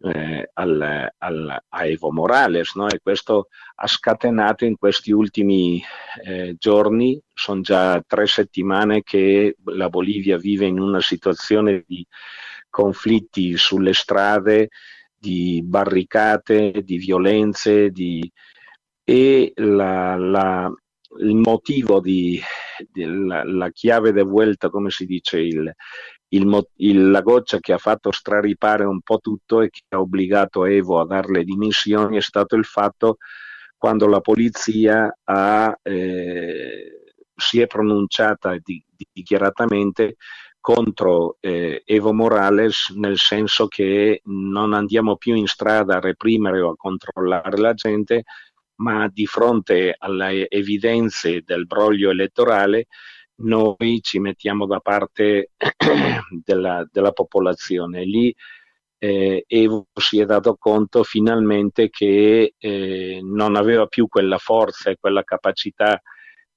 eh, 0.00 0.50
al, 0.52 1.10
al, 1.18 1.62
a 1.68 1.86
Evo 1.86 2.12
Morales. 2.12 2.74
No? 2.74 2.88
E 2.88 3.00
questo 3.02 3.48
ha 3.76 3.86
scatenato 3.86 4.64
in 4.64 4.76
questi 4.76 5.12
ultimi 5.12 5.82
eh, 6.24 6.54
giorni, 6.58 7.20
sono 7.32 7.60
già 7.60 8.02
tre 8.06 8.26
settimane 8.26 9.02
che 9.02 9.56
la 9.64 9.88
Bolivia 9.88 10.36
vive 10.36 10.66
in 10.66 10.80
una 10.80 11.00
situazione 11.00 11.84
di 11.86 12.06
conflitti 12.68 13.56
sulle 13.56 13.92
strade, 13.92 14.68
di 15.16 15.62
barricate, 15.64 16.82
di 16.82 16.98
violenze 16.98 17.90
di... 17.90 18.30
e 19.04 19.52
la, 19.56 20.16
la, 20.16 20.72
il 21.20 21.34
motivo 21.36 22.00
di, 22.00 22.40
di 22.90 23.04
la, 23.04 23.44
la, 23.44 23.70
chiave 23.70 24.12
de 24.12 24.22
vuelta, 24.22 24.68
come 24.68 24.90
si 24.90 25.06
dice, 25.06 25.38
il, 25.38 25.72
il, 26.28 26.66
il, 26.76 27.10
la 27.10 27.20
goccia 27.20 27.58
che 27.58 27.72
ha 27.72 27.78
fatto 27.78 28.10
straripare 28.10 28.84
un 28.84 29.00
po' 29.00 29.18
tutto 29.18 29.60
e 29.60 29.70
che 29.70 29.82
ha 29.90 30.00
obbligato 30.00 30.64
Evo 30.64 31.00
a 31.00 31.06
dare 31.06 31.30
le 31.30 31.44
dimissioni 31.44 32.16
è 32.16 32.20
stato 32.20 32.56
il 32.56 32.64
fatto 32.64 33.18
quando 33.76 34.06
la 34.06 34.20
polizia 34.20 35.14
ha, 35.24 35.78
eh, 35.82 37.12
si 37.36 37.60
è 37.60 37.66
pronunciata 37.66 38.56
di, 38.62 38.82
di, 38.88 39.06
dichiaratamente 39.12 40.16
contro 40.58 41.36
eh, 41.40 41.82
Evo 41.84 42.14
Morales 42.14 42.88
nel 42.96 43.18
senso 43.18 43.66
che 43.66 44.22
non 44.24 44.72
andiamo 44.72 45.16
più 45.16 45.34
in 45.34 45.46
strada 45.46 45.96
a 45.96 46.00
reprimere 46.00 46.62
o 46.62 46.70
a 46.70 46.76
controllare 46.76 47.58
la 47.58 47.74
gente, 47.74 48.22
ma 48.76 49.06
di 49.12 49.26
fronte 49.26 49.94
alle 49.98 50.48
evidenze 50.48 51.42
del 51.44 51.66
broglio 51.66 52.08
elettorale 52.08 52.86
noi 53.36 54.00
ci 54.02 54.18
mettiamo 54.18 54.66
da 54.66 54.80
parte 54.80 55.50
della, 56.44 56.86
della 56.90 57.12
popolazione. 57.12 58.04
Lì 58.04 58.34
eh, 58.98 59.44
Evo 59.46 59.88
si 59.92 60.18
è 60.20 60.24
dato 60.24 60.56
conto 60.56 61.02
finalmente 61.02 61.90
che 61.90 62.54
eh, 62.56 63.20
non 63.22 63.56
aveva 63.56 63.86
più 63.86 64.08
quella 64.08 64.38
forza 64.38 64.90
e 64.90 64.96
quella 64.98 65.22
capacità 65.24 66.00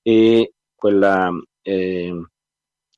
e 0.01 0.53
quella 0.73 1.29
eh, 1.61 2.13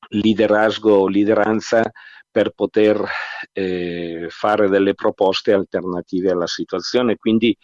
liderazgo, 0.09 1.07
lideranza 1.07 1.81
per 2.29 2.51
poter 2.51 3.03
eh, 3.53 4.27
fare 4.29 4.69
delle 4.69 4.93
proposte 4.93 5.53
alternative 5.53 6.31
alla 6.31 6.47
situazione. 6.47 7.15
Quindi 7.15 7.55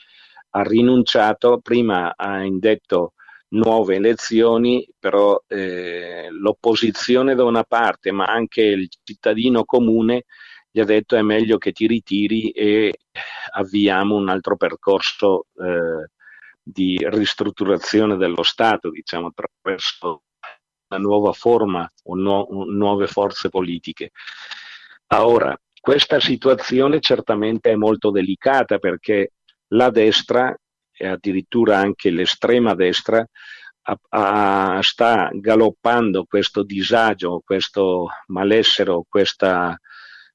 ha 0.52 0.64
rinunciato, 0.64 1.60
prima 1.60 2.14
ha 2.16 2.44
indetto 2.44 3.14
nuove 3.50 3.96
elezioni, 3.96 4.88
però 5.00 5.42
eh, 5.48 6.28
l'opposizione 6.32 7.36
da 7.36 7.44
una 7.44 7.64
parte, 7.64 8.12
ma 8.12 8.26
anche 8.26 8.62
il 8.62 8.90
cittadino 9.04 9.64
comune 9.66 10.26
gli 10.72 10.80
ha 10.82 10.86
detto 10.86 11.16
è 11.16 11.22
meglio 11.22 11.58
che 11.58 11.72
ti 11.72 11.88
ritiri 11.88 12.50
e 12.50 13.00
avviamo 13.54 14.16
un 14.16 14.28
altro 14.28 14.58
percorso 14.58 15.46
eh, 15.58 16.10
di 16.62 16.98
ristrutturazione 17.10 18.18
dello 18.18 18.44
Stato, 18.44 18.90
diciamo, 18.90 19.28
attraverso 19.28 20.24
una 20.90 21.00
nuova 21.00 21.32
forma 21.32 21.90
o 22.04 22.16
nu- 22.16 22.66
nuove 22.66 23.08
forze 23.08 23.50
politiche. 23.50 24.12
Ora, 25.14 25.58
questa 25.80 26.20
situazione 26.20 27.00
certamente 27.00 27.72
è 27.72 27.76
molto 27.76 28.10
delicata 28.12 28.80
perché 28.80 29.34
la 29.70 29.90
destra 29.92 30.54
e 30.98 31.08
addirittura 31.08 31.78
anche 31.78 32.10
l'estrema 32.10 32.74
destra 32.74 33.26
a, 33.88 34.00
a, 34.78 34.82
sta 34.82 35.30
galoppando 35.34 36.26
questo 36.26 36.64
disagio, 36.64 37.42
questo 37.46 38.08
malessere, 38.28 39.02
questa 39.08 39.80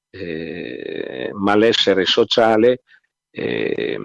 eh, 0.09 1.29
malessere 1.33 2.05
sociale 2.05 2.81
eh, 3.31 3.97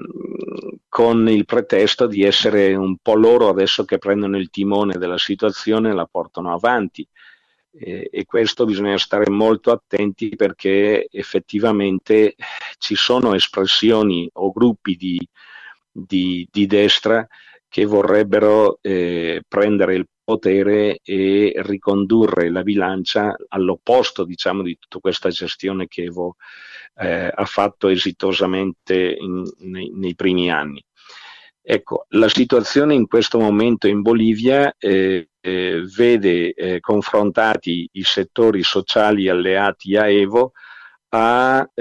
con 0.88 1.28
il 1.28 1.44
pretesto 1.44 2.06
di 2.06 2.22
essere 2.22 2.75
un 2.75 2.96
po' 2.98 3.14
loro 3.14 3.48
adesso 3.48 3.84
che 3.84 3.98
prendono 3.98 4.36
il 4.38 4.50
timone 4.50 4.98
della 4.98 5.18
situazione 5.18 5.90
e 5.90 5.94
la 5.94 6.06
portano 6.06 6.52
avanti. 6.52 7.06
E 7.78 8.25
questo 8.25 8.64
bisogna 8.64 8.96
stare 8.96 9.28
molto 9.28 9.70
attenti 9.70 10.34
perché 10.34 11.08
effettivamente 11.10 12.34
ci 12.78 12.94
sono 12.94 13.34
espressioni 13.34 14.26
o 14.32 14.50
gruppi 14.50 14.96
di, 14.96 15.28
di, 15.96 16.46
di 16.50 16.66
destra 16.66 17.26
che 17.68 17.84
vorrebbero 17.84 18.78
eh, 18.80 19.42
prendere 19.46 19.94
il 19.94 20.06
potere 20.22 20.98
e 21.04 21.52
ricondurre 21.58 22.50
la 22.50 22.62
bilancia 22.62 23.36
all'opposto 23.48 24.24
diciamo, 24.24 24.62
di 24.62 24.76
tutta 24.78 24.98
questa 24.98 25.28
gestione 25.30 25.87
che 25.87 26.02
Evo 26.02 26.37
eh, 26.96 27.30
ha 27.32 27.44
fatto 27.44 27.88
esitosamente 27.88 29.16
in, 29.18 29.42
nei, 29.59 29.90
nei, 29.94 30.14
primi 30.14 30.50
anni. 30.50 30.85
Ecco, 31.62 32.06
la 32.11 32.28
situazione 32.28 32.94
in 32.94 33.06
questo 33.06 33.38
momento 33.38 33.87
in 33.88 34.00
Bolivia 34.02 34.74
eh, 34.78 35.30
eh, 35.40 35.82
vede 35.94 36.54
eh, 36.54 36.80
confrontati 36.80 37.88
i 37.92 38.02
settori 38.02 38.62
sociali 38.62 39.28
alleati 39.28 39.96
a 39.96 40.09
Evo 40.09 40.52
all'altra 41.09 41.74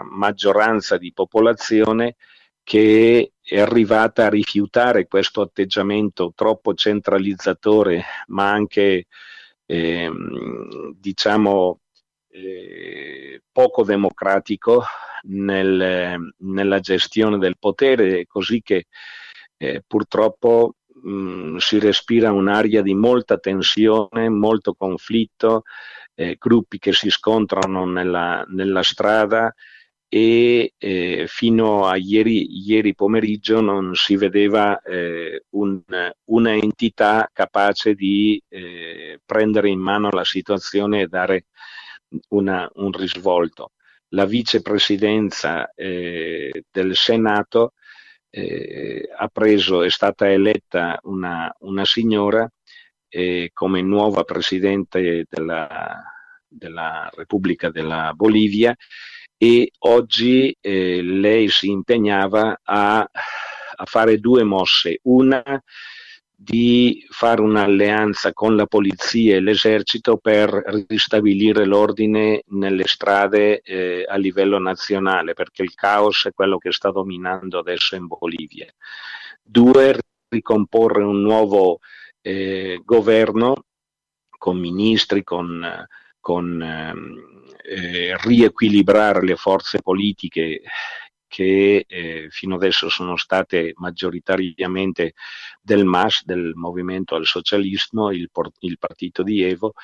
eh, 0.00 0.04
maggioranza 0.08 0.96
di 0.98 1.12
popolazione 1.12 2.16
che 2.62 3.32
è 3.42 3.60
arrivata 3.60 4.26
a 4.26 4.30
rifiutare 4.30 5.06
questo 5.06 5.40
atteggiamento 5.40 6.32
troppo 6.34 6.74
centralizzatore, 6.74 8.04
ma 8.28 8.50
anche 8.50 9.06
ehm, 9.66 10.94
diciamo 10.96 11.80
eh, 12.30 13.42
poco 13.50 13.84
democratico 13.84 14.84
nel, 15.22 16.32
nella 16.38 16.80
gestione 16.80 17.38
del 17.38 17.58
potere, 17.58 18.26
così 18.26 18.62
che 18.62 18.86
eh, 19.56 19.82
purtroppo 19.86 20.76
mh, 21.02 21.10
mm, 21.10 21.56
si 21.56 21.78
respira 21.78 22.32
un'aria 22.32 22.82
di 22.82 22.94
molta 22.94 23.38
tensione, 23.38 24.28
molto 24.28 24.74
conflitto, 24.74 25.62
eh, 26.14 26.36
gruppi 26.38 26.78
che 26.78 26.92
si 26.92 27.10
scontrano 27.10 27.84
nella, 27.86 28.44
nella 28.48 28.82
strada 28.82 29.52
e 30.12 30.74
eh, 30.76 31.26
fino 31.28 31.86
a 31.86 31.96
ieri, 31.96 32.66
ieri, 32.66 32.96
pomeriggio 32.96 33.60
non 33.60 33.94
si 33.94 34.16
vedeva 34.16 34.82
eh, 34.82 35.44
un, 35.50 35.80
una 36.24 36.52
entità 36.52 37.30
capace 37.32 37.94
di 37.94 38.42
eh, 38.48 39.20
prendere 39.24 39.68
in 39.70 39.78
mano 39.78 40.10
la 40.10 40.24
situazione 40.24 41.02
e 41.02 41.06
dare 41.06 41.46
una, 42.30 42.68
un 42.74 42.90
risvolto. 42.90 43.70
La 44.08 44.26
vicepresidenza 44.26 45.70
eh, 45.74 46.64
del 46.68 46.96
Senato 46.96 47.74
eh, 48.30 49.08
ha 49.16 49.28
preso, 49.28 49.84
è 49.84 49.90
stata 49.90 50.28
eletta 50.28 50.98
una, 51.04 51.54
una 51.60 51.84
signora 51.84 52.50
eh, 53.08 53.50
come 53.52 53.80
nuova 53.80 54.24
presidente 54.24 55.24
della, 55.28 56.02
della 56.48 57.08
Repubblica 57.14 57.70
della 57.70 58.12
Bolivia 58.12 58.74
e 59.42 59.72
oggi 59.78 60.54
eh, 60.60 61.00
lei 61.00 61.48
si 61.48 61.70
impegnava 61.70 62.60
a, 62.62 62.98
a, 63.00 63.84
fare 63.86 64.18
due 64.18 64.44
mosse, 64.44 64.98
una 65.04 65.42
di 66.30 67.06
fare 67.08 67.40
un'alleanza 67.40 68.34
con 68.34 68.54
la 68.54 68.66
polizia 68.66 69.36
e 69.36 69.40
l'esercito 69.40 70.18
per 70.18 70.50
ristabilire 70.88 71.64
l'ordine 71.64 72.42
nelle 72.48 72.86
strade 72.86 73.60
eh, 73.60 74.04
a 74.06 74.16
livello 74.16 74.58
nazionale, 74.58 75.32
perché 75.32 75.62
il 75.62 75.72
caos 75.72 76.26
è 76.26 76.32
quello 76.32 76.58
che 76.58 76.70
sta 76.70 76.90
dominando 76.90 77.60
adesso 77.60 77.96
in 77.96 78.08
Bolivia. 78.08 78.70
Due, 79.42 79.98
ricomporre 80.28 81.02
un 81.02 81.22
nuovo 81.22 81.78
eh, 82.20 82.82
governo 82.84 83.64
con 84.28 84.58
ministri, 84.58 85.24
con, 85.24 85.86
con 86.20 86.62
ehm, 86.62 87.54
eh, 87.62 88.16
riequilibrare 88.18 89.22
le 89.24 89.36
forze 89.36 89.80
politiche 89.80 90.62
che 91.26 91.84
eh, 91.86 92.26
fino 92.30 92.56
adesso 92.56 92.88
sono 92.88 93.16
state 93.16 93.72
maggioritariamente 93.76 95.14
del 95.62 95.84
MAS, 95.84 96.24
del 96.24 96.52
Movimento 96.56 97.14
al 97.14 97.24
Socialismo, 97.24 98.10
il, 98.10 98.28
il 98.60 98.78
partito 98.78 99.22
di 99.22 99.42
Evo, 99.42 99.74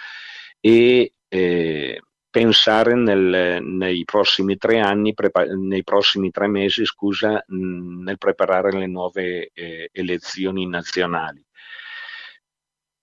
e 0.59 1.13
eh, 1.29 2.01
pensare 2.29 2.95
nel, 2.97 3.63
nei 3.63 4.05
prossimi 4.05 4.57
tre 4.57 4.81
anni, 4.81 5.15
prepa- 5.15 5.45
nei 5.45 5.85
prossimi 5.85 6.31
tre 6.33 6.49
mesi, 6.49 6.85
scusa, 6.85 7.43
mh, 7.47 8.03
nel 8.03 8.19
preparare 8.19 8.73
le 8.73 8.87
nuove 8.87 9.51
eh, 9.55 9.89
elezioni 9.93 10.67
nazionali. 10.67 11.43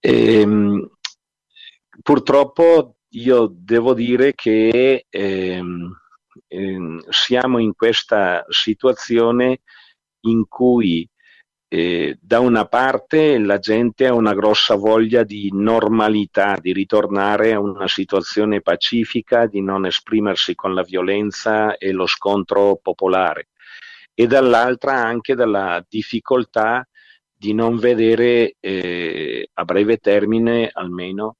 E, 0.01 0.39
ehm, 0.41 0.89
purtroppo 2.01 2.97
io 3.13 3.51
devo 3.53 3.93
dire 3.93 4.33
che 4.33 5.05
ehm, 5.09 5.99
ehm, 6.47 6.99
siamo 7.09 7.59
in 7.59 7.73
questa 7.75 8.45
situazione 8.49 9.61
in 10.21 10.47
cui 10.47 11.07
eh, 11.67 12.17
da 12.21 12.39
una 12.39 12.65
parte 12.65 13.37
la 13.39 13.59
gente 13.59 14.07
ha 14.07 14.13
una 14.13 14.33
grossa 14.33 14.75
voglia 14.75 15.23
di 15.23 15.49
normalità, 15.51 16.57
di 16.59 16.71
ritornare 16.71 17.53
a 17.53 17.59
una 17.59 17.87
situazione 17.87 18.61
pacifica, 18.61 19.47
di 19.47 19.61
non 19.61 19.85
esprimersi 19.85 20.55
con 20.55 20.73
la 20.73 20.83
violenza 20.83 21.77
e 21.77 21.91
lo 21.91 22.05
scontro 22.05 22.79
popolare, 22.81 23.49
e 24.13 24.27
dall'altra 24.27 24.93
anche 24.93 25.35
dalla 25.35 25.83
difficoltà 25.87 26.87
di 27.35 27.53
non 27.53 27.77
vedere 27.77 28.55
eh, 28.59 29.49
a 29.53 29.65
breve 29.65 29.97
termine 29.97 30.69
almeno 30.71 31.37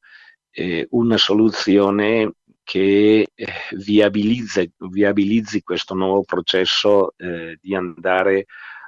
eh, 0.53 0.87
una 0.91 1.17
soluzione 1.17 2.33
che 2.63 3.27
eh, 3.33 3.47
viabilizzi, 3.71 4.71
viabilizzi, 4.77 5.63
questo 5.63 5.95
nuovo 5.95 6.23
processo 6.23 7.13
eh, 7.17 7.57
di 7.59 7.75
andare 7.75 8.45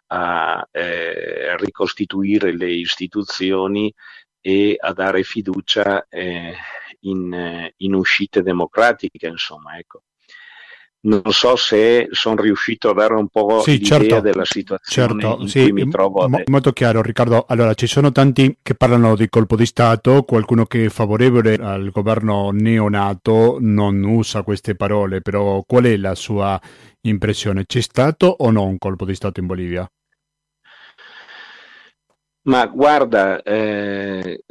a 0.08 0.66
eh, 0.72 1.58
ricostituire 1.58 2.56
le 2.56 2.72
istituzioni 2.72 3.94
e 4.40 4.78
a 4.80 4.94
dare 4.94 5.24
fiducia 5.24 6.08
eh, 6.08 6.54
in, 7.02 7.72
in, 7.78 7.94
uscite 7.96 8.44
democratiche, 8.44 9.28
insomma, 9.28 9.78
ecco 9.78 10.04
non 11.06 11.22
so 11.32 11.56
se 11.56 12.08
sono 12.12 12.42
riuscito 12.42 12.90
a 12.90 12.94
dare 12.94 13.14
un 13.14 13.28
po' 13.28 13.62
sì, 13.62 13.78
l'idea 13.78 14.00
certo, 14.00 14.20
della 14.22 14.46
situazione 14.46 15.22
certo, 15.22 15.42
in 15.42 15.48
sì, 15.48 15.62
cui 15.62 15.72
mi 15.72 15.90
trovo. 15.90 16.28
Mo- 16.28 16.42
molto 16.46 16.72
chiaro, 16.72 17.02
Riccardo. 17.02 17.46
Allora, 17.48 17.74
ci 17.74 17.88
sono 17.88 18.12
tanti 18.12 18.58
che 18.62 18.76
parlano 18.76 19.16
di 19.16 19.30
colpo 19.30 19.56
di 19.56 19.66
Stato, 19.66 20.24
qualcuno 20.24 20.66
che 20.66 20.86
è 20.86 20.90
favorevole 20.90 21.56
al 21.56 21.90
governo 21.92 22.50
neonato 22.52 23.58
non 23.60 24.04
usa 24.04 24.42
queste 24.44 24.76
parole, 24.76 25.22
però 25.22 25.64
qual 25.66 25.86
è 25.86 25.96
la 25.98 26.16
sua 26.16 26.60
impressione? 27.02 27.66
C'è 27.66 27.82
stato 27.82 28.28
o 28.40 28.50
no 28.52 28.64
un 28.64 28.78
colpo 28.78 29.06
di 29.06 29.16
Stato 29.16 29.40
in 29.40 29.46
Bolivia? 29.46 29.90
Ma 32.44 32.66
guarda, 32.68 33.42
eh, 33.42 34.44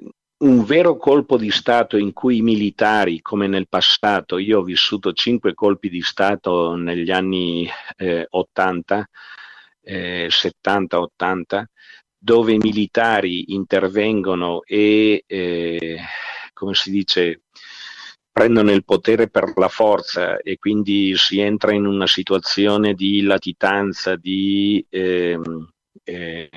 un 0.44 0.62
vero 0.64 0.96
colpo 0.96 1.38
di 1.38 1.50
Stato 1.50 1.96
in 1.96 2.12
cui 2.12 2.38
i 2.38 2.42
militari, 2.42 3.22
come 3.22 3.46
nel 3.46 3.66
passato, 3.66 4.36
io 4.36 4.60
ho 4.60 4.62
vissuto 4.62 5.12
cinque 5.12 5.54
colpi 5.54 5.88
di 5.88 6.02
Stato 6.02 6.76
negli 6.76 7.10
anni 7.10 7.66
eh, 7.96 8.26
80, 8.28 9.08
eh, 9.80 10.28
70-80, 10.30 11.64
dove 12.18 12.52
i 12.52 12.58
militari 12.58 13.54
intervengono 13.54 14.62
e, 14.64 15.24
eh, 15.26 15.98
come 16.52 16.74
si 16.74 16.90
dice, 16.90 17.44
prendono 18.30 18.70
il 18.70 18.84
potere 18.84 19.30
per 19.30 19.50
la 19.56 19.68
forza 19.68 20.38
e 20.38 20.58
quindi 20.58 21.16
si 21.16 21.40
entra 21.40 21.72
in 21.72 21.86
una 21.86 22.06
situazione 22.06 22.92
di 22.92 23.22
latitanza, 23.22 24.14
di... 24.16 24.84
Ehm, 24.90 25.72
eh, 26.04 26.50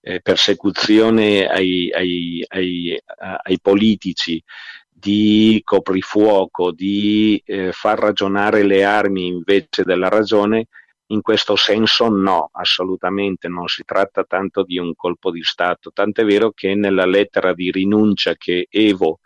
eh, 0.00 0.20
persecuzione 0.20 1.46
ai, 1.46 1.90
ai, 1.92 2.44
ai, 2.48 3.00
ai, 3.42 3.60
politici, 3.60 4.42
di 4.88 5.60
coprifuoco, 5.64 6.72
di 6.72 7.40
eh, 7.44 7.72
far 7.72 7.98
ragionare 7.98 8.62
le 8.62 8.84
armi 8.84 9.26
invece 9.26 9.82
della 9.82 10.08
ragione, 10.08 10.66
in 11.06 11.22
questo 11.22 11.56
senso 11.56 12.08
no, 12.08 12.50
assolutamente 12.52 13.48
non 13.48 13.66
si 13.66 13.82
tratta 13.84 14.24
tanto 14.24 14.62
di 14.62 14.78
un 14.78 14.94
colpo 14.94 15.30
di 15.30 15.42
Stato, 15.42 15.90
tant'è 15.92 16.24
vero 16.24 16.52
che 16.52 16.74
nella 16.74 17.06
lettera 17.06 17.52
di 17.52 17.70
rinuncia 17.70 18.34
che 18.34 18.66
Evo 18.70 19.20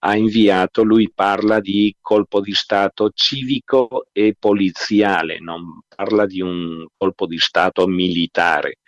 ha 0.00 0.14
inviato, 0.14 0.84
lui 0.84 1.10
parla 1.12 1.58
di 1.58 1.96
colpo 2.00 2.40
di 2.40 2.52
Stato 2.52 3.10
civico 3.12 4.06
e 4.12 4.36
poliziale, 4.38 5.40
non 5.40 5.80
parla 5.94 6.24
di 6.24 6.40
un 6.40 6.86
colpo 6.96 7.26
di 7.26 7.38
Stato 7.38 7.86
militare. 7.88 8.78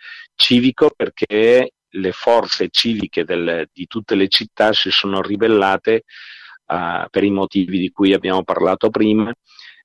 Civico 0.41 0.89
perché 0.95 1.73
le 1.87 2.11
forze 2.11 2.69
civiche 2.71 3.23
del, 3.23 3.69
di 3.71 3.85
tutte 3.85 4.15
le 4.15 4.27
città 4.27 4.73
si 4.73 4.89
sono 4.89 5.21
ribellate 5.21 6.03
uh, 6.65 7.07
per 7.11 7.23
i 7.23 7.29
motivi 7.29 7.77
di 7.77 7.91
cui 7.91 8.13
abbiamo 8.13 8.43
parlato 8.43 8.89
prima 8.89 9.31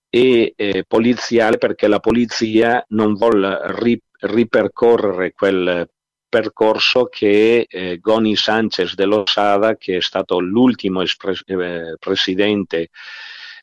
e 0.09 0.55
eh, 0.57 0.85
poliziale 0.89 1.59
perché 1.59 1.89
la 1.89 1.99
polizia 1.99 2.83
non 2.89 3.15
vuole 3.15 3.59
ri- 3.81 4.01
ripercorrere 4.21 5.33
quel 5.33 5.87
percorso 6.27 7.05
che 7.05 7.67
eh, 7.69 7.99
Goni 7.99 8.35
Sanchez 8.35 8.95
de 8.95 9.05
Losada, 9.05 9.77
che 9.77 9.97
è 9.97 10.01
stato 10.01 10.41
l'ultimo 10.41 11.03
espres- 11.03 11.43
eh, 11.45 11.97
presidente 11.99 12.89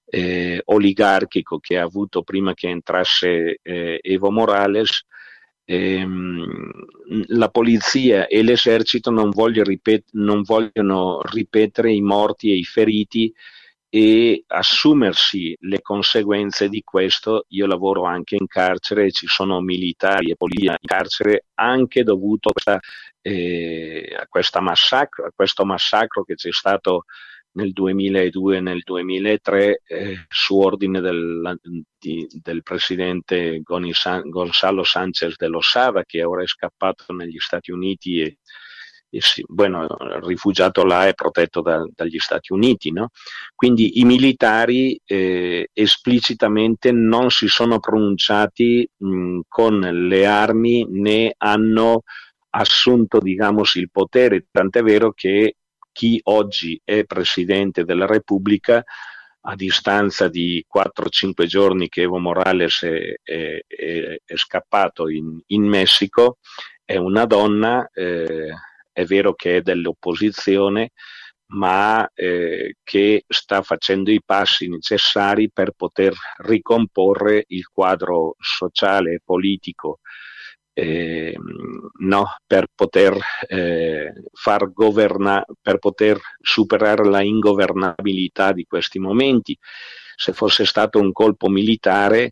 eh, 0.05 0.61
oligarchico 0.65 1.57
che 1.57 1.79
ha 1.79 1.83
avuto 1.83 2.21
prima 2.21 2.53
che 2.53 2.69
entrasse 2.69 3.57
eh, 3.63 3.99
Evo 3.99 4.29
Morales, 4.29 5.05
ehm, 5.65 6.71
la 7.27 7.49
polizia 7.49 8.27
e 8.27 8.43
l'esercito 8.43 9.11
non, 9.11 9.29
voglio 9.29 9.63
ripet- 9.63 10.09
non 10.11 10.41
vogliono 10.41 11.21
ripetere 11.23 11.91
i 11.93 12.01
morti 12.01 12.51
e 12.51 12.55
i 12.55 12.63
feriti 12.63 13.33
e 13.89 14.43
assumersi 14.47 15.55
le 15.59 15.81
conseguenze 15.81 16.67
di 16.67 16.81
questo. 16.83 17.45
Io 17.49 17.67
lavoro 17.67 18.05
anche 18.05 18.35
in 18.35 18.47
carcere, 18.47 19.11
ci 19.11 19.27
sono 19.27 19.61
militari 19.61 20.31
e 20.31 20.35
polizia 20.35 20.71
in 20.71 20.87
carcere 20.87 21.45
anche 21.53 22.03
dovuto 22.03 22.49
a, 22.49 22.53
questa, 22.53 22.79
eh, 23.21 24.15
a, 24.17 24.61
massacro, 24.61 25.25
a 25.25 25.31
questo 25.35 25.63
massacro 25.63 26.23
che 26.23 26.33
c'è 26.33 26.51
stato 26.51 27.03
nel 27.53 27.71
2002 27.71 28.57
e 28.57 28.59
nel 28.61 28.81
2003 28.83 29.81
eh, 29.85 30.25
su 30.27 30.57
ordine 30.57 31.01
del, 31.01 31.59
di, 31.97 32.27
del 32.41 32.63
presidente 32.63 33.61
San, 33.91 34.29
Gonzalo 34.29 34.83
Sanchez 34.83 35.35
de 35.35 35.47
Losada 35.47 36.03
che 36.05 36.23
ora 36.23 36.43
è 36.43 36.47
scappato 36.47 37.13
negli 37.13 37.39
Stati 37.39 37.71
Uniti 37.71 38.21
e, 38.21 38.37
bueno, 39.47 39.85
rifugiato 40.23 40.83
là 40.83 41.07
è 41.07 41.13
protetto 41.13 41.61
da, 41.61 41.85
dagli 41.93 42.17
Stati 42.17 42.51
Uniti, 42.51 42.91
no? 42.91 43.09
quindi 43.53 43.99
i 43.99 44.05
militari 44.05 44.99
eh, 45.05 45.69
esplicitamente 45.71 46.91
non 46.91 47.29
si 47.29 47.47
sono 47.47 47.79
pronunciati 47.79 48.89
mh, 48.97 49.41
con 49.47 49.79
le 49.79 50.25
armi 50.25 50.87
né 50.89 51.33
hanno 51.37 52.01
assunto 52.55 53.19
diciamo, 53.19 53.61
il 53.75 53.91
potere, 53.91 54.47
tant'è 54.49 54.81
vero 54.81 55.11
che 55.13 55.57
chi 55.93 56.19
oggi 56.23 56.79
è 56.83 57.05
Presidente 57.05 57.85
della 57.85 58.05
Repubblica 58.05 58.83
a 59.45 59.55
distanza 59.55 60.27
di 60.27 60.65
4-5 60.73 61.45
giorni 61.45 61.87
che 61.87 62.01
Evo 62.01 62.17
Morales 62.17 62.81
è, 62.81 63.13
è, 63.21 63.59
è, 63.67 64.35
scappato 64.35 65.09
in, 65.09 65.39
in, 65.47 65.63
Messico, 65.63 66.37
è 66.83 66.95
una 66.95 67.25
donna 67.25 67.89
eh, 67.93 68.53
è 68.91 69.05
vero 69.05 69.33
che 69.33 69.57
è 69.57 69.61
dell'opposizione, 69.61 70.91
ma 71.47 72.09
eh, 72.13 72.75
che 72.83 73.25
sta 73.27 73.61
facendo 73.61 74.11
i 74.11 74.21
passi 74.23 74.69
necessari 74.69 75.51
per 75.51 75.71
poter 75.71 76.13
ricomporre 76.37 77.43
il 77.47 77.67
quadro 77.67 78.35
sociale 78.39 79.15
e 79.15 79.21
politico, 79.23 79.99
eh, 80.73 81.35
no, 81.99 82.35
per 82.45 82.67
poter 82.73 83.17
eh, 83.47 84.13
far 84.31 84.71
governare, 84.71 85.45
per 85.61 85.77
poter 85.77 86.19
superare 86.41 87.05
la 87.05 87.21
ingovernabilità 87.21 88.51
di 88.51 88.65
questi 88.65 88.99
momenti. 88.99 89.57
Se 90.15 90.33
fosse 90.33 90.65
stato 90.65 90.99
un 90.99 91.11
colpo 91.11 91.47
militare, 91.47 92.31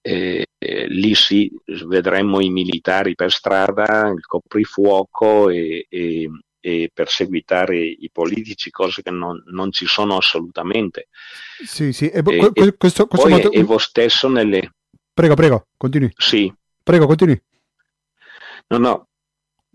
eh, 0.00 0.46
lì 0.58 1.14
sì 1.14 1.50
vedremmo 1.86 2.40
i 2.40 2.50
militari 2.50 3.14
per 3.14 3.30
strada, 3.30 4.08
il 4.08 4.24
coprifuoco 4.24 5.48
e, 5.50 5.86
e, 5.88 6.30
e 6.60 6.90
perseguitare 6.92 7.78
i 7.78 8.08
politici, 8.12 8.70
cose 8.70 9.02
che 9.02 9.10
non, 9.10 9.42
non 9.46 9.70
ci 9.72 9.86
sono 9.86 10.16
assolutamente. 10.16 11.08
Sì, 11.64 11.92
sì, 11.92 12.08
e, 12.08 12.22
e, 12.24 12.76
questo, 12.76 13.06
questo 13.06 13.28
poi 13.28 13.30
modo... 13.30 13.52
Evo 13.52 13.78
stesso 13.78 14.28
nelle... 14.28 14.72
Prego, 15.12 15.34
prego, 15.34 15.66
continui. 15.76 16.10
Sì. 16.16 16.52
Prego, 16.82 17.06
continui. 17.06 17.40
No, 18.70 18.78
no, 18.78 19.08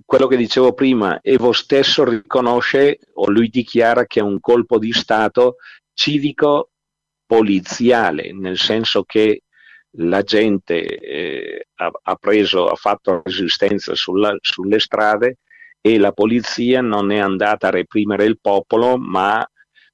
quello 0.05 0.27
che 0.27 0.37
dicevo 0.37 0.73
prima, 0.73 1.19
Evo 1.21 1.51
stesso 1.51 2.03
riconosce 2.03 2.99
o 3.13 3.29
lui 3.29 3.49
dichiara 3.49 4.05
che 4.05 4.19
è 4.19 4.23
un 4.23 4.39
colpo 4.39 4.77
di 4.77 4.91
Stato 4.91 5.55
civico 5.93 6.69
poliziale, 7.25 8.31
nel 8.33 8.57
senso 8.57 9.03
che 9.03 9.43
la 9.97 10.21
gente 10.21 10.83
eh, 10.85 11.67
ha, 11.75 11.91
ha, 12.03 12.15
preso, 12.15 12.67
ha 12.67 12.75
fatto 12.75 13.21
resistenza 13.23 13.95
sulla, 13.95 14.35
sulle 14.41 14.79
strade 14.79 15.37
e 15.81 15.97
la 15.97 16.11
polizia 16.11 16.81
non 16.81 17.11
è 17.11 17.19
andata 17.19 17.67
a 17.67 17.71
reprimere 17.71 18.25
il 18.25 18.39
popolo, 18.39 18.97
ma 18.97 19.45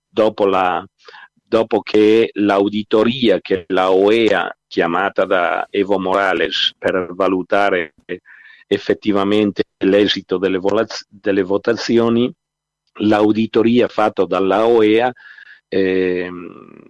dopo, 0.08 0.46
la, 0.46 0.86
dopo 1.34 1.82
che 1.82 2.30
l'auditoria 2.34 3.40
che 3.40 3.66
la 3.68 3.92
OEA 3.92 4.56
chiamata 4.68 5.26
da 5.26 5.68
Evo 5.70 6.00
Morales 6.00 6.74
per 6.78 7.10
valutare 7.14 7.94
effettivamente 8.72 9.64
l'esito 9.80 10.38
delle, 10.38 10.60
delle 11.10 11.42
votazioni, 11.42 12.32
l'auditoria 13.00 13.88
fatta 13.88 14.26
dalla 14.26 14.68
OEA 14.68 15.12
eh, 15.68 16.30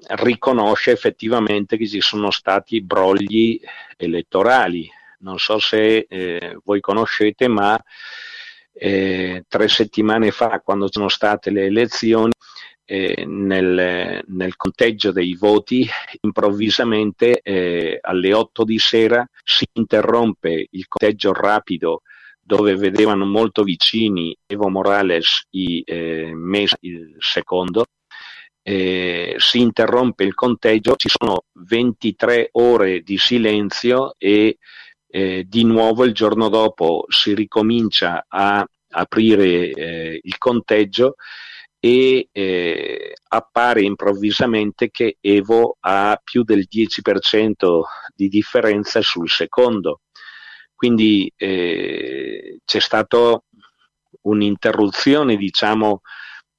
riconosce 0.08 0.92
effettivamente 0.92 1.78
che 1.78 1.88
ci 1.88 2.02
sono 2.02 2.32
stati 2.32 2.82
brogli 2.82 3.60
elettorali. 3.96 4.90
Non 5.20 5.40
so 5.40 5.58
se 5.60 6.06
eh, 6.10 6.58
voi 6.66 6.82
conoscete, 6.82 7.48
ma 7.48 7.82
eh, 8.74 9.46
tre 9.48 9.68
settimane 9.70 10.32
fa, 10.32 10.60
quando 10.60 10.92
sono 10.92 11.08
state 11.08 11.50
le 11.50 11.66
elezioni, 11.66 12.32
eh, 12.92 13.24
nel, 13.26 14.24
nel, 14.26 14.56
conteggio 14.56 15.12
dei 15.12 15.36
voti, 15.36 15.88
improvvisamente 16.22 17.40
eh, 17.42 18.00
alle 18.02 18.34
8 18.34 18.64
di 18.64 18.80
sera 18.80 19.24
si 19.44 19.66
interrompe 19.74 20.68
il 20.72 20.88
conteggio 20.88 21.32
rapido 21.32 22.02
dove 22.42 22.76
vedevano 22.76 23.26
molto 23.26 23.62
vicini 23.62 24.36
Evo 24.48 24.70
Morales 24.70 25.46
e 25.52 25.84
eh, 25.86 26.32
Mesa 26.34 26.78
il 26.80 27.16
secondo 27.20 27.86
eh, 28.64 29.36
si 29.38 29.60
interrompe 29.60 30.24
il 30.24 30.34
conteggio, 30.34 30.96
ci 30.96 31.10
sono 31.10 31.44
23 31.54 32.50
ore 32.54 33.02
di 33.02 33.18
silenzio 33.18 34.16
e 34.18 34.58
eh, 35.08 35.46
di 35.48 35.64
nuovo 35.64 36.06
il 36.06 36.14
giorno 36.14 36.50
dopo 36.50 37.06
si 37.08 37.36
ricomincia 37.36 38.26
a 38.28 38.66
aprire 38.92 39.72
eh, 39.72 40.20
il 40.24 40.38
conteggio 40.40 41.16
e 41.80 42.28
eh, 42.32 43.14
appare 43.30 43.82
improvvisamente 43.82 44.90
che 44.92 45.18
Evo 45.22 45.78
ha 45.80 46.20
più 46.22 46.44
del 46.44 46.68
10% 46.70 47.82
di 48.14 48.28
differenza 48.28 49.02
sul 49.02 49.30
secondo. 49.30 50.02
Quindi 50.76 51.32
eh, 51.36 52.60
c'è 52.66 52.80
stata 52.80 53.42
un'interruzione, 54.22 55.36
diciamo, 55.38 56.02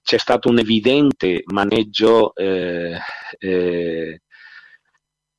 c'è 0.02 0.18
stato 0.18 0.48
un 0.48 0.58
evidente 0.58 1.42
maneggio, 1.46 2.34
eh, 2.34 2.98
eh, 3.38 4.22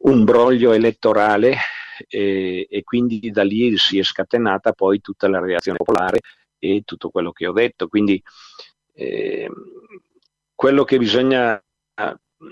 un 0.03 0.23
broglio 0.23 0.71
elettorale 0.71 1.57
e, 2.07 2.67
e 2.69 2.83
quindi 2.83 3.31
da 3.31 3.43
lì 3.43 3.77
si 3.77 3.99
è 3.99 4.03
scatenata 4.03 4.73
poi 4.73 4.99
tutta 5.01 5.27
la 5.27 5.39
reazione 5.39 5.77
popolare 5.77 6.19
e 6.57 6.83
tutto 6.85 7.09
quello 7.09 7.31
che 7.31 7.47
ho 7.47 7.51
detto. 7.51 7.87
Quindi 7.87 8.21
eh, 9.01 9.49
quello 10.55 10.83
che 10.83 10.97
bisogna 10.97 11.61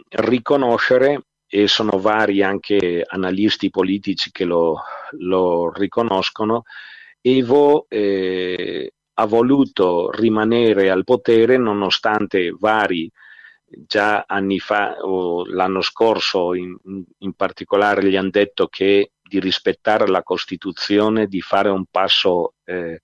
riconoscere, 0.09 1.23
e 1.51 1.67
sono 1.67 1.99
vari 1.99 2.43
anche 2.43 3.03
analisti 3.05 3.69
politici 3.71 4.31
che 4.31 4.45
lo, 4.45 4.81
lo 5.11 5.71
riconoscono, 5.71 6.63
Evo 7.21 7.85
eh, 7.89 8.93
ha 9.15 9.25
voluto 9.25 10.09
rimanere 10.11 10.89
al 10.89 11.03
potere 11.03 11.57
nonostante 11.57 12.55
vari 12.57 13.11
già 13.65 14.23
anni 14.25 14.59
fa 14.59 14.97
o 15.01 15.45
l'anno 15.45 15.81
scorso 15.81 16.55
in, 16.55 16.75
in 17.17 17.33
particolare 17.33 18.09
gli 18.09 18.15
hanno 18.15 18.29
detto 18.29 18.67
che 18.67 19.11
di 19.21 19.39
rispettare 19.39 20.07
la 20.07 20.23
Costituzione, 20.23 21.27
di 21.27 21.41
fare 21.41 21.69
un 21.69 21.83
passo, 21.91 22.53
eh, 22.63 23.01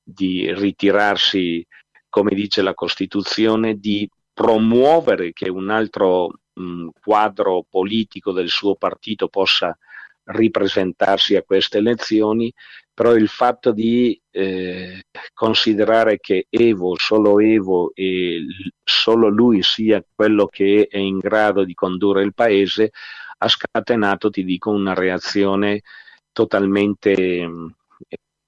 di 0.00 0.52
ritirarsi, 0.54 1.66
come 2.08 2.34
dice 2.34 2.62
la 2.62 2.74
Costituzione, 2.74 3.74
di 3.74 4.08
promuovere 4.32 5.32
che 5.32 5.48
un 5.48 5.70
altro 5.70 6.30
mh, 6.54 6.88
quadro 7.02 7.64
politico 7.68 8.32
del 8.32 8.48
suo 8.48 8.76
partito 8.76 9.28
possa 9.28 9.76
ripresentarsi 10.24 11.36
a 11.36 11.42
queste 11.42 11.78
elezioni, 11.78 12.52
però 12.92 13.14
il 13.14 13.28
fatto 13.28 13.72
di 13.72 14.20
eh, 14.30 15.02
considerare 15.32 16.18
che 16.18 16.46
Evo, 16.50 16.96
solo 16.98 17.38
Evo 17.40 17.92
e 17.94 18.44
solo 18.82 19.28
lui 19.28 19.62
sia 19.62 20.04
quello 20.14 20.46
che 20.46 20.88
è 20.90 20.98
in 20.98 21.18
grado 21.18 21.64
di 21.64 21.74
condurre 21.74 22.22
il 22.22 22.34
paese 22.34 22.90
ha 23.38 23.48
scatenato, 23.48 24.30
ti 24.30 24.44
dico, 24.44 24.70
una 24.70 24.94
reazione 24.94 25.82
totalmente 26.32 27.48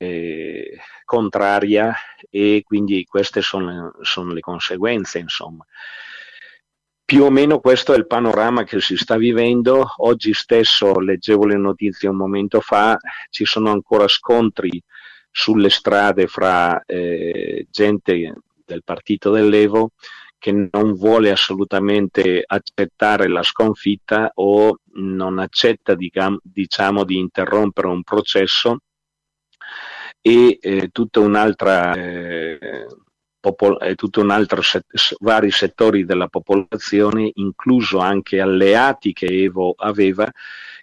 eh, 0.03 0.79
contraria 1.05 1.95
e 2.31 2.63
quindi 2.65 3.05
queste 3.05 3.43
sono, 3.43 3.93
sono 4.01 4.33
le 4.33 4.41
conseguenze, 4.41 5.19
insomma. 5.19 5.65
Più 7.05 7.25
o 7.25 7.31
meno 7.31 7.61
questo 7.61 7.93
è 7.93 7.99
il 7.99 8.07
panorama 8.07 8.65
che 8.65 8.81
si 8.81 8.97
sta 8.97 9.19
vivendo. 9.19 9.87
Oggi 9.99 10.33
stesso 10.33 11.01
leggevo 11.01 11.45
le 11.45 11.57
notizie 11.57 12.09
un 12.09 12.17
momento 12.17 12.61
fa, 12.61 12.97
ci 13.29 13.45
sono 13.45 13.71
ancora 13.71 14.09
scontri 14.09 14.83
sulle 15.31 15.69
strade 15.69 16.27
fra 16.27 16.83
eh, 16.87 17.67
gente 17.71 18.35
del 18.65 18.83
partito 18.83 19.31
dell'Evo 19.31 19.91
che 20.39 20.53
non 20.73 20.95
vuole 20.95 21.31
assolutamente 21.31 22.43
accettare 22.47 23.29
la 23.29 23.43
sconfitta 23.43 24.31
o 24.37 24.79
non 24.95 25.39
accetta 25.39 25.95
diciamo, 25.95 27.05
di 27.05 27.19
interrompere 27.19 27.89
un 27.89 28.03
processo 28.03 28.79
e 30.21 30.59
eh, 30.61 30.89
tutta 30.89 31.21
un'altra 31.21 31.95
eh, 31.95 32.87
popol- 33.41 33.83
eh, 33.83 33.95
tutto 33.95 34.21
un 34.21 34.31
altro 34.31 34.63
set- 34.63 35.17
vari 35.21 35.51
settori 35.51 36.05
della 36.05 36.29
popolazione, 36.29 37.31
incluso 37.35 37.99
anche 37.99 38.41
alleati 38.41 39.13
che 39.13 39.27
Evo 39.27 39.75
aveva, 39.77 40.31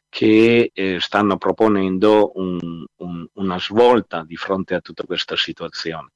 che 0.09 0.71
eh, 0.73 0.97
stanno 0.99 1.37
proponendo 1.37 2.31
un, 2.35 2.83
un, 2.97 3.27
una 3.33 3.59
svolta 3.59 4.23
di 4.23 4.35
fronte 4.35 4.73
a 4.75 4.81
tutta 4.81 5.03
questa 5.03 5.35
situazione. 5.35 6.11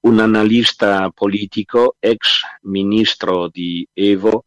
Un 0.00 0.18
analista 0.18 1.10
politico, 1.10 1.96
ex 1.98 2.42
ministro 2.62 3.48
di 3.48 3.86
Evo 3.92 4.44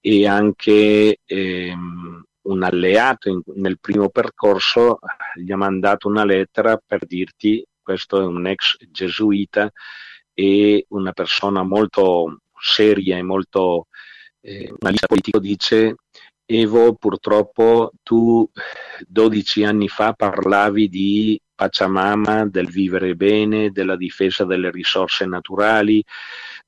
e 0.00 0.26
anche 0.26 1.18
ehm, 1.24 2.24
un 2.42 2.62
alleato 2.62 3.28
in, 3.28 3.40
nel 3.56 3.78
primo 3.80 4.08
percorso, 4.08 4.98
gli 5.34 5.52
ha 5.52 5.56
mandato 5.56 6.08
una 6.08 6.24
lettera 6.24 6.80
per 6.84 7.06
dirti, 7.06 7.64
questo 7.82 8.20
è 8.20 8.24
un 8.24 8.46
ex 8.46 8.76
gesuita 8.90 9.70
e 10.32 10.86
una 10.88 11.12
persona 11.12 11.62
molto 11.62 12.40
seria 12.58 13.16
e 13.16 13.22
molto 13.22 13.88
eh, 14.40 14.72
analista 14.78 15.06
politico 15.06 15.38
dice 15.38 15.96
Evo 16.52 16.94
purtroppo 16.94 17.92
tu 18.02 18.50
12 19.06 19.62
anni 19.62 19.86
fa 19.86 20.14
parlavi 20.14 20.88
di 20.88 21.40
Pachamama, 21.54 22.44
del 22.46 22.66
vivere 22.68 23.14
bene, 23.14 23.70
della 23.70 23.94
difesa 23.96 24.44
delle 24.44 24.72
risorse 24.72 25.26
naturali, 25.26 26.04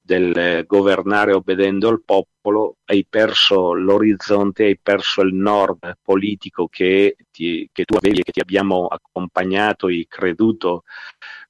del 0.05 0.65
governare 0.67 1.33
obbedendo 1.33 1.89
al 1.89 2.03
popolo, 2.05 2.79
hai 2.87 3.07
perso 3.09 3.73
l'orizzonte, 3.73 4.65
hai 4.65 4.79
perso 4.79 5.23
il 5.23 5.33
nord 5.33 5.99
politico 6.03 6.67
che, 6.69 7.17
ti, 7.31 7.69
che 7.73 7.85
tu 7.85 7.95
avevi 7.95 8.21
e 8.21 8.23
che 8.25 8.33
ti 8.33 8.41
abbiamo 8.41 8.87
accompagnato 8.87 9.89
e 9.89 10.07
creduto 10.09 10.83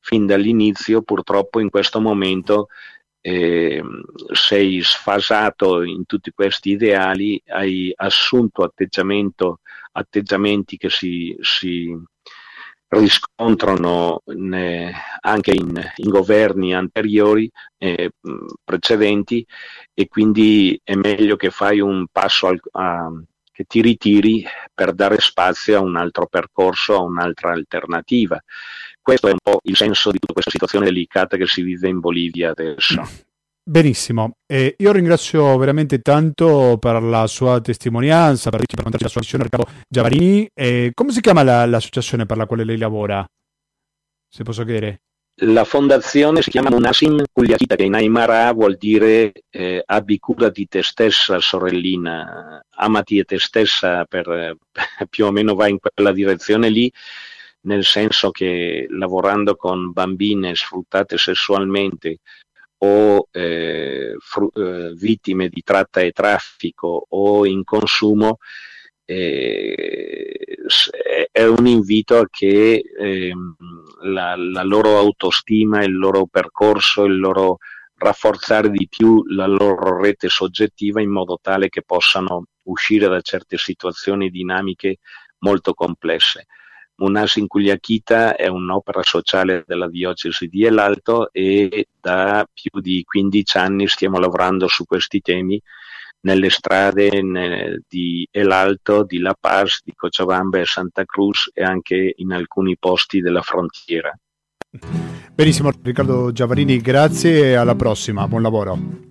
fin 0.00 0.26
dall'inizio, 0.26 1.02
purtroppo 1.02 1.60
in 1.60 1.70
questo 1.70 2.00
momento 2.00 2.68
eh, 3.22 3.82
sei 4.32 4.82
sfasato 4.82 5.82
in 5.82 6.04
tutti 6.06 6.30
questi 6.32 6.72
ideali, 6.72 7.40
hai 7.46 7.92
assunto 7.96 8.64
atteggiamenti 8.64 10.76
che 10.76 10.90
si, 10.90 11.34
si 11.40 11.96
riscontrano 12.92 14.22
ne, 14.26 14.92
anche 15.20 15.52
in, 15.52 15.72
in, 15.96 16.10
governi 16.10 16.74
anteriori, 16.74 17.50
eh, 17.78 18.10
precedenti, 18.62 19.46
e 19.94 20.08
quindi 20.08 20.78
è 20.82 20.94
meglio 20.94 21.36
che 21.36 21.50
fai 21.50 21.80
un 21.80 22.06
passo 22.12 22.48
al, 22.48 22.60
a, 22.72 23.10
che 23.50 23.64
ti 23.64 23.80
ritiri 23.80 24.44
per 24.72 24.92
dare 24.92 25.18
spazio 25.20 25.78
a 25.78 25.80
un 25.80 25.96
altro 25.96 26.26
percorso, 26.26 26.96
a 26.96 27.02
un'altra 27.02 27.52
alternativa. 27.52 28.42
Questo 29.00 29.28
è 29.28 29.32
un 29.32 29.40
po' 29.42 29.60
il 29.64 29.76
senso 29.76 30.10
di 30.10 30.18
tutta 30.18 30.34
questa 30.34 30.50
situazione 30.50 30.86
delicata 30.86 31.36
che 31.36 31.46
si 31.46 31.62
vive 31.62 31.88
in 31.88 31.98
Bolivia 31.98 32.50
adesso. 32.50 33.02
Benissimo, 33.64 34.38
eh, 34.44 34.74
io 34.76 34.90
ringrazio 34.90 35.56
veramente 35.56 36.00
tanto 36.00 36.78
per 36.80 37.00
la 37.00 37.28
sua 37.28 37.60
testimonianza, 37.60 38.50
per, 38.50 38.64
per 38.66 39.00
la 39.00 39.08
sua 39.08 39.20
visione 39.20 39.44
Riccardo 39.44 39.70
Giavarini. 39.88 40.48
Eh, 40.52 40.90
come 40.92 41.12
si 41.12 41.20
chiama 41.20 41.44
la, 41.44 41.64
l'associazione 41.66 42.26
per 42.26 42.38
la 42.38 42.46
quale 42.46 42.64
lei 42.64 42.76
lavora? 42.76 43.24
Se 44.28 44.42
posso 44.42 44.64
chiedere. 44.64 45.02
La 45.42 45.62
fondazione 45.62 46.42
si 46.42 46.50
chiama 46.50 46.70
Munasim 46.70 47.22
Kuliakita, 47.32 47.76
che 47.76 47.84
in 47.84 47.94
Aymara 47.94 48.52
vuol 48.52 48.76
dire 48.76 49.32
eh, 49.48 49.80
abbi 49.86 50.18
cura 50.18 50.50
di 50.50 50.66
te 50.66 50.82
stessa, 50.82 51.38
sorellina, 51.38 52.60
amati 52.68 53.24
te 53.24 53.38
stessa, 53.38 54.04
per, 54.06 54.56
più 55.08 55.24
o 55.24 55.30
meno 55.30 55.54
va 55.54 55.68
in 55.68 55.78
quella 55.78 56.10
direzione 56.10 56.68
lì, 56.68 56.92
nel 57.60 57.84
senso 57.84 58.32
che 58.32 58.88
lavorando 58.90 59.54
con 59.54 59.92
bambine 59.92 60.56
sfruttate 60.56 61.16
sessualmente 61.16 62.18
o 62.84 63.28
eh, 63.30 64.14
fru- 64.18 64.50
eh, 64.56 64.92
vittime 64.94 65.48
di 65.48 65.62
tratta 65.62 66.00
e 66.00 66.10
traffico 66.10 67.06
o 67.08 67.46
in 67.46 67.62
consumo, 67.64 68.38
eh, 69.04 70.56
è 71.30 71.44
un 71.44 71.66
invito 71.66 72.18
a 72.18 72.26
che 72.28 72.82
ehm, 72.98 73.56
la, 74.02 74.34
la, 74.36 74.62
loro 74.62 74.98
autostima, 74.98 75.84
il 75.84 75.96
loro 75.96 76.26
percorso, 76.26 77.04
il 77.04 77.18
loro 77.18 77.58
rafforzare 77.94 78.68
di 78.70 78.88
più 78.88 79.22
la 79.28 79.46
loro 79.46 80.00
rete 80.00 80.28
soggettiva 80.28 81.00
in 81.00 81.10
modo 81.10 81.38
tale 81.40 81.68
che 81.68 81.82
possano 81.82 82.46
uscire 82.62 83.06
da 83.06 83.20
certe 83.20 83.58
situazioni 83.58 84.28
dinamiche 84.28 84.96
molto 85.38 85.72
complesse. 85.72 86.46
Munas 87.02 87.34
in 87.34 87.48
Cugliachita 87.48 88.36
è 88.36 88.46
un'opera 88.46 89.02
sociale 89.02 89.64
della 89.66 89.88
diocesi 89.88 90.46
di 90.46 90.64
El 90.64 90.78
Alto 90.78 91.32
e 91.32 91.88
da 92.00 92.46
più 92.52 92.80
di 92.80 93.02
15 93.04 93.58
anni 93.58 93.88
stiamo 93.88 94.18
lavorando 94.18 94.68
su 94.68 94.84
questi 94.84 95.20
temi 95.20 95.60
nelle 96.20 96.48
strade 96.48 97.10
di 97.88 98.28
El 98.30 98.52
Alto, 98.52 99.02
di 99.02 99.18
La 99.18 99.36
Paz, 99.38 99.80
di 99.84 99.92
Cochabamba 99.96 100.60
e 100.60 100.64
Santa 100.64 101.04
Cruz 101.04 101.50
e 101.52 101.64
anche 101.64 102.14
in 102.16 102.30
alcuni 102.30 102.76
posti 102.78 103.20
della 103.20 103.42
frontiera. 103.42 104.16
Benissimo, 105.34 105.72
Riccardo 105.82 106.30
Giavarini, 106.30 106.80
grazie 106.80 107.50
e 107.50 107.54
alla 107.54 107.74
prossima, 107.74 108.28
buon 108.28 108.42
lavoro. 108.42 109.10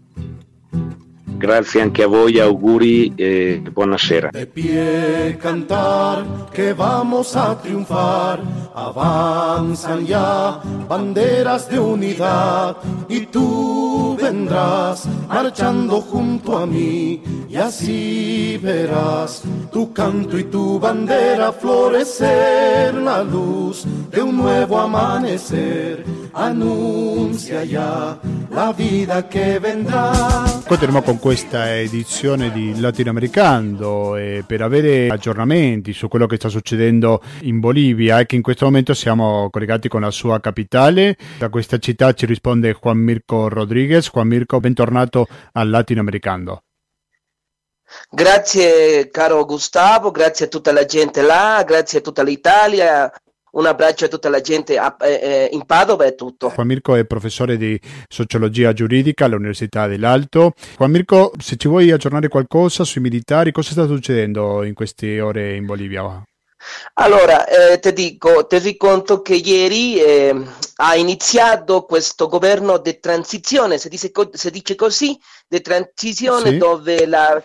Grazie 1.42 1.82
anche 1.82 2.04
a 2.04 2.08
voi, 2.08 2.40
auguri 2.40 3.14
e 3.16 3.64
buonasera. 3.74 4.30
De 4.32 4.46
pie 4.46 5.38
cantar 5.42 6.24
que 6.52 6.72
vamos 6.72 7.36
a 7.36 7.56
triunfar, 7.56 8.40
avanzan 8.76 10.06
ya 10.06 10.62
banderas 10.88 11.68
de 11.68 11.80
unidad 11.80 12.78
y 13.10 13.26
tú 13.26 14.16
vendrás 14.22 15.08
marchando 15.28 16.00
junto 16.02 16.60
a 16.60 16.68
mí 16.68 17.24
y 17.50 17.56
así 17.56 18.60
verás 18.62 19.42
tu 19.72 19.92
canto 19.92 20.38
y 20.38 20.44
tu 20.44 20.80
bandera 20.80 21.52
florecer 21.52 22.94
la 22.94 23.24
luz 23.24 23.88
de 24.12 24.22
un 24.22 24.38
nuevo 24.38 24.78
amanecer. 24.78 26.21
Anuncia 26.34 27.62
ya 27.64 28.18
la 28.50 28.74
vida 28.74 29.28
che 29.28 29.60
vendrà. 29.60 30.62
Continuiamo 30.66 31.04
con 31.04 31.20
questa 31.20 31.78
edizione 31.78 32.52
di 32.52 32.80
Latinoamericano 32.80 34.16
e 34.16 34.44
per 34.48 34.62
avere 34.62 35.10
aggiornamenti 35.10 35.92
su 35.92 36.08
quello 36.08 36.28
che 36.28 36.38
sta 36.38 36.48
succedendo 36.48 37.22
in 37.42 37.60
Bolivia 37.60 38.20
e 38.20 38.26
che 38.26 38.38
in 38.38 38.42
questo 38.42 38.66
momento 38.66 38.94
siamo 38.94 39.50
collegati 39.50 39.90
con 39.90 40.02
la 40.02 40.12
sua 40.12 40.40
capitale. 40.40 41.18
Da 41.38 41.50
questa 41.50 41.78
città 41.80 42.14
ci 42.14 42.26
risponde 42.26 42.78
Juan 42.80 42.98
Mirko 42.98 43.50
Rodriguez. 43.50 44.10
Juan 44.10 44.28
Mirko, 44.28 44.60
bentornato 44.60 45.28
al 45.52 45.70
Latinoamericano. 45.70 46.64
Grazie 48.10 49.10
caro 49.10 49.44
Gustavo, 49.44 50.12
grazie 50.12 50.46
a 50.46 50.48
tutta 50.48 50.72
la 50.72 50.86
gente 50.86 51.22
là, 51.22 51.62
grazie 51.66 52.00
a 52.00 52.02
tutta 52.02 52.24
l'Italia, 52.24 53.12
un 53.52 53.66
abbraccio 53.66 54.06
a 54.06 54.08
tutta 54.08 54.30
la 54.30 54.42
gente 54.42 54.78
a, 54.78 54.96
eh, 55.02 55.50
in 55.52 55.66
Padova 55.66 56.06
e 56.06 56.16
tutto. 56.16 56.52
Juan 56.54 56.68
Mirko 56.68 56.96
è 56.96 57.06
professore 57.06 57.58
di 57.58 57.80
sociologia 58.08 58.74
giuridica 58.74 59.26
all'Università 59.26 59.88
dell'Alto. 59.88 60.54
Juan 60.78 60.92
Mirko, 60.92 61.32
se 61.40 61.56
ci 61.58 61.68
vuoi 61.68 61.92
aggiornare 61.92 62.28
qualcosa 62.28 62.84
sui 62.84 63.02
militari, 63.02 63.52
cosa 63.52 63.72
sta 63.72 63.86
succedendo 63.88 64.64
in 64.64 64.74
queste 64.74 65.20
ore 65.20 65.56
in 65.56 65.66
Bolivia? 65.66 66.24
Allora, 66.94 67.48
eh, 67.48 67.80
ti 67.80 67.92
dico, 67.92 68.46
ti 68.46 68.78
conto 68.78 69.22
che 69.22 69.34
ieri 69.34 70.00
eh, 70.00 70.36
ha 70.76 70.96
iniziato 70.96 71.86
questo 71.86 72.28
governo 72.28 72.78
di 72.78 73.00
transizione, 73.00 73.80
si 73.80 73.90
dice, 73.90 74.12
si 74.34 74.52
dice 74.52 74.76
così, 74.76 75.18
di 75.48 75.60
transizione 75.62 76.52
sì. 76.52 76.58
dove 76.58 77.08
la 77.08 77.42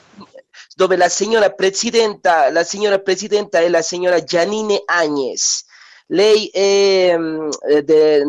dove 0.75 0.97
la 0.97 1.09
signora 1.09 1.51
presidenta, 1.53 2.51
la 2.51 2.62
signora 2.62 2.99
presidenta 2.99 3.61
è 3.61 3.69
la 3.69 3.81
signora 3.81 4.23
Giannine 4.23 4.83
Agnes. 4.85 5.64
Lei 6.09 6.47
è 6.47 7.16
mm, 7.16 7.49
de, 7.83 8.25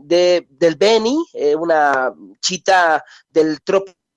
de, 0.00 0.46
del 0.48 0.76
Beni, 0.76 1.16
è 1.32 1.52
una 1.52 2.14
città 2.38 3.02
del 3.28 3.62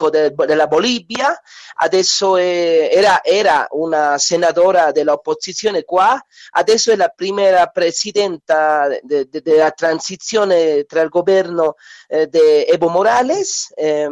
tropico 0.03 0.09
de, 0.09 0.33
della 0.45 0.67
Bolivia, 0.67 1.39
adesso 1.75 2.37
è, 2.37 2.89
era, 2.91 3.23
era, 3.23 3.67
una 3.71 4.17
senadora 4.17 4.91
dell'opposizione 4.91 5.83
qua, 5.83 6.19
adesso 6.51 6.91
è 6.91 6.95
la 6.95 7.09
prima 7.09 7.65
presidenta 7.67 8.87
della 9.03 9.71
transizione 9.71 10.83
tra 10.85 11.01
il 11.01 11.09
governo 11.09 11.75
eh, 12.07 12.27
di 12.27 12.39
Evo 12.67 12.89
Morales. 12.89 13.71
Eh, 13.75 14.09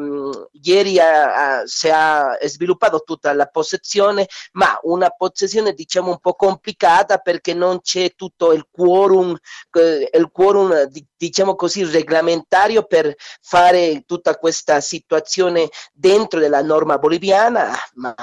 ieri 0.61 0.99
ha, 0.99 1.59
ha, 1.59 1.63
si 1.65 1.87
è 1.87 2.47
sviluppata 2.47 2.97
tutta 2.99 3.33
la 3.33 3.47
possessione, 3.47 4.27
ma 4.53 4.77
una 4.83 5.09
possessione 5.09 5.73
diciamo 5.73 6.11
un 6.11 6.19
po' 6.19 6.33
complicata 6.33 7.17
perché 7.17 7.53
non 7.53 7.81
c'è 7.81 8.13
tutto 8.15 8.53
il 8.53 8.67
quorum, 8.69 9.35
eh, 9.71 10.09
il 10.11 10.29
quorum 10.31 10.89
diciamo 11.17 11.55
così 11.55 11.83
reglamentario 11.85 12.83
per 12.83 13.13
fare 13.41 14.03
tutta 14.05 14.37
questa 14.37 14.81
situazione 14.81 15.69
dentro 15.93 16.39
della 16.39 16.61
norma 16.61 16.97
boliviana, 16.97 17.73
ma 17.95 18.15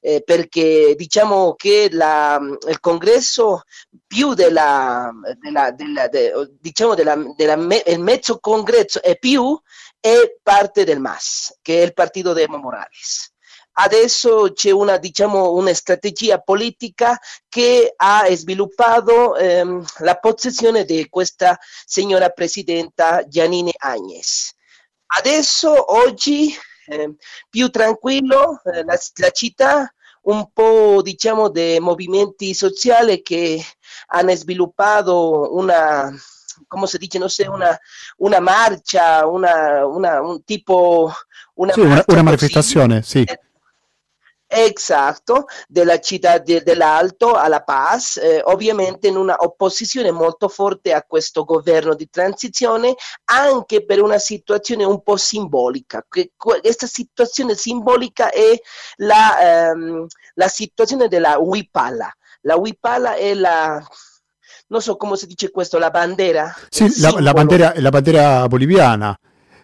eh, 0.00 0.22
perché 0.22 0.94
diciamo 0.96 1.54
che 1.54 1.88
la, 1.90 2.40
il 2.68 2.80
congresso 2.80 3.62
più 4.06 4.34
della, 4.34 5.10
della, 5.38 5.70
della 5.70 6.08
de, 6.08 6.32
diciamo 6.58 6.94
della, 6.94 7.16
della 7.36 7.56
me, 7.56 7.82
il 7.86 8.00
mezzo 8.00 8.38
congresso 8.38 9.02
e 9.02 9.18
più 9.18 9.58
è 10.00 10.36
parte 10.42 10.84
del 10.84 11.00
MAS, 11.00 11.58
che 11.60 11.80
è 11.80 11.84
il 11.84 11.92
partito 11.92 12.32
di 12.32 12.42
Evo 12.42 12.58
Morales. 12.58 13.32
Adesso 13.72 14.52
c'è 14.52 14.70
una, 14.70 14.96
diciamo, 14.96 15.52
una 15.52 15.72
strategia 15.72 16.40
politica 16.40 17.18
che 17.48 17.92
ha 17.96 18.26
sviluppato 18.34 19.36
ehm, 19.36 19.84
la 19.98 20.16
possessione 20.16 20.84
di 20.84 21.08
questa 21.08 21.58
signora 21.86 22.30
presidenta 22.30 23.26
Giannine 23.26 23.72
Agnes. 23.78 24.54
Adesso, 25.06 25.94
oggi, 25.94 26.54
eh, 26.90 27.14
più 27.48 27.68
tranquillo, 27.70 28.60
eh, 28.64 28.84
la, 28.84 28.98
la 29.16 29.30
città 29.30 29.92
un 30.22 30.50
po' 30.52 31.00
diciamo 31.02 31.48
di 31.48 31.78
movimenti 31.80 32.52
sociali 32.52 33.22
che 33.22 33.62
hanno 34.08 34.34
sviluppato 34.34 35.54
una, 35.56 36.12
come 36.66 36.86
si 36.86 36.98
dice, 36.98 37.18
non 37.18 37.28
so, 37.28 37.50
una, 37.50 37.78
una 38.18 38.40
marcia, 38.40 39.26
una, 39.26 39.86
una, 39.86 40.20
un 40.20 40.44
tipo... 40.44 41.12
Una, 41.54 41.72
sì, 41.72 41.80
una, 41.80 42.04
una 42.06 42.22
manifestazione, 42.22 43.02
sì. 43.02 43.26
Esatto, 44.52 45.44
della 45.68 46.00
città 46.00 46.38
de, 46.38 46.64
dell'Alto 46.64 47.34
a 47.34 47.46
La 47.46 47.62
Paz, 47.62 48.16
eh, 48.16 48.40
ovviamente 48.42 49.06
in 49.06 49.14
una 49.14 49.36
opposizione 49.38 50.10
molto 50.10 50.48
forte 50.48 50.92
a 50.92 51.04
questo 51.06 51.44
governo 51.44 51.94
di 51.94 52.08
transizione, 52.10 52.96
anche 53.26 53.84
per 53.84 54.02
una 54.02 54.18
situazione 54.18 54.82
un 54.82 55.04
po' 55.04 55.16
simbolica. 55.16 56.04
Que, 56.08 56.32
questa 56.36 56.88
situazione 56.88 57.54
simbolica 57.54 58.30
è 58.30 58.60
la, 58.96 59.68
ehm, 59.70 60.06
la 60.34 60.48
situazione 60.48 61.06
della 61.06 61.38
Wipala. 61.38 62.12
La 62.40 62.56
Wipala 62.56 63.14
è 63.14 63.34
la, 63.34 63.80
non 64.66 64.82
so 64.82 64.96
come 64.96 65.14
si 65.14 65.26
dice 65.26 65.52
questo, 65.52 65.78
la 65.78 65.90
bandera. 65.90 66.52
Sì, 66.68 67.00
la, 67.00 67.14
la, 67.20 67.32
bandera, 67.32 67.72
la 67.76 67.90
bandera 67.90 68.48
boliviana. 68.48 69.16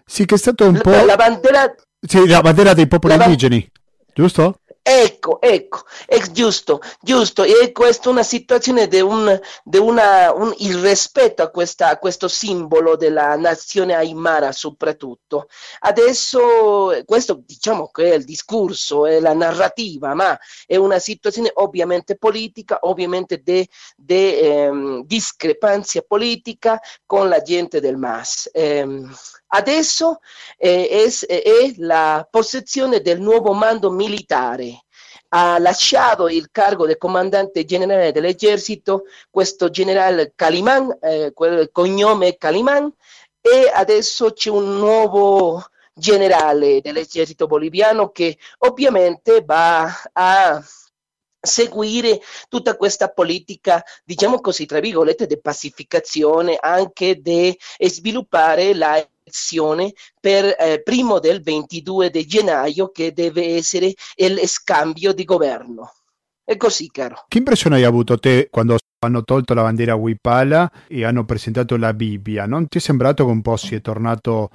Sì, 0.04 0.26
che 0.26 0.36
è 0.36 0.38
stato 0.38 0.68
un 0.68 0.78
po'... 0.80 0.90
La 0.90 1.16
bandera... 1.16 1.74
Sì, 1.98 2.24
la 2.28 2.40
bandera 2.40 2.72
dei 2.72 2.86
popoli 2.86 3.16
la... 3.16 3.24
indigeni, 3.24 3.68
giusto? 4.14 4.60
Ecco, 4.88 5.40
ecco, 5.40 5.82
è 6.06 6.20
giusto, 6.30 6.80
giusto. 7.00 7.42
E 7.42 7.72
questa 7.72 8.08
è 8.08 8.12
una 8.12 8.22
situazione 8.22 8.86
di 8.86 9.00
un, 9.00 9.26
un, 9.64 10.54
il 10.58 10.78
rispetto 10.78 11.42
a, 11.42 11.50
a, 11.50 11.98
questo 11.98 12.28
simbolo 12.28 12.94
della 12.94 13.34
nazione 13.34 13.94
Aymara 13.94 14.52
soprattutto. 14.52 15.48
Adesso 15.80 17.02
questo 17.04 17.42
diciamo 17.44 17.88
che 17.88 18.12
è 18.12 18.14
il 18.14 18.24
discorso, 18.24 19.06
è 19.06 19.18
la 19.18 19.34
narrativa, 19.34 20.14
ma 20.14 20.38
è 20.66 20.76
una 20.76 21.00
situazione 21.00 21.50
ovviamente 21.54 22.16
politica, 22.16 22.78
ovviamente 22.82 23.42
di 23.42 23.68
ehm, 24.38 25.02
discrepanza 25.04 26.00
politica 26.02 26.80
con 27.04 27.28
la 27.28 27.42
gente 27.42 27.80
del 27.80 27.96
MAS. 27.96 28.50
Ehm, 28.52 29.12
adesso 29.48 30.20
eh, 30.56 30.88
è, 30.88 31.26
è 31.26 31.74
la 31.78 32.26
possessione 32.30 33.00
del 33.00 33.20
nuovo 33.20 33.52
mando 33.52 33.90
militare 33.90 34.75
ha 35.36 35.58
lasciato 35.58 36.28
il 36.28 36.48
cargo 36.50 36.86
del 36.86 36.96
comandante 36.96 37.66
generale 37.66 38.10
dell'esercito 38.10 39.04
questo 39.30 39.68
generale 39.68 40.32
Caliman, 40.34 40.96
eh, 41.02 41.32
quel 41.34 41.70
cognome 41.70 42.38
Caliman, 42.38 42.90
e 43.42 43.70
adesso 43.72 44.32
c'è 44.32 44.48
un 44.48 44.78
nuovo 44.78 45.62
generale 45.92 46.80
dell'esercito 46.80 47.46
boliviano 47.46 48.10
che 48.10 48.38
ovviamente 48.60 49.42
va 49.44 49.84
a 50.12 50.64
seguire 51.38 52.20
tutta 52.48 52.76
questa 52.76 53.08
politica, 53.10 53.84
diciamo 54.04 54.40
così, 54.40 54.64
tra 54.64 54.80
virgolette, 54.80 55.26
di 55.26 55.38
pacificazione, 55.38 56.56
anche 56.58 57.20
di 57.20 57.56
sviluppare 57.78 58.74
la 58.74 59.06
elezione 59.26 59.92
per 60.20 60.54
eh, 60.58 60.82
primo 60.82 61.18
del 61.18 61.42
22 61.42 62.10
di 62.10 62.24
gennaio 62.26 62.90
che 62.90 63.12
deve 63.12 63.56
essere 63.56 63.92
il 64.14 64.38
scambio 64.46 65.12
di 65.12 65.24
governo. 65.24 65.92
È 66.44 66.56
così, 66.56 66.88
caro. 66.90 67.24
Che 67.26 67.38
impressione 67.38 67.76
hai 67.76 67.84
avuto 67.84 68.18
te 68.18 68.48
quando 68.50 68.76
hanno 69.00 69.24
tolto 69.24 69.52
la 69.52 69.62
bandiera 69.62 69.96
Wipala 69.96 70.70
e 70.86 71.04
hanno 71.04 71.24
presentato 71.24 71.76
la 71.76 71.92
Bibbia? 71.92 72.46
Non 72.46 72.68
ti 72.68 72.78
è 72.78 72.80
sembrato 72.80 73.24
che 73.24 73.30
un 73.32 73.42
po' 73.42 73.56
si 73.56 73.74
è 73.74 73.80
tornato 73.80 74.50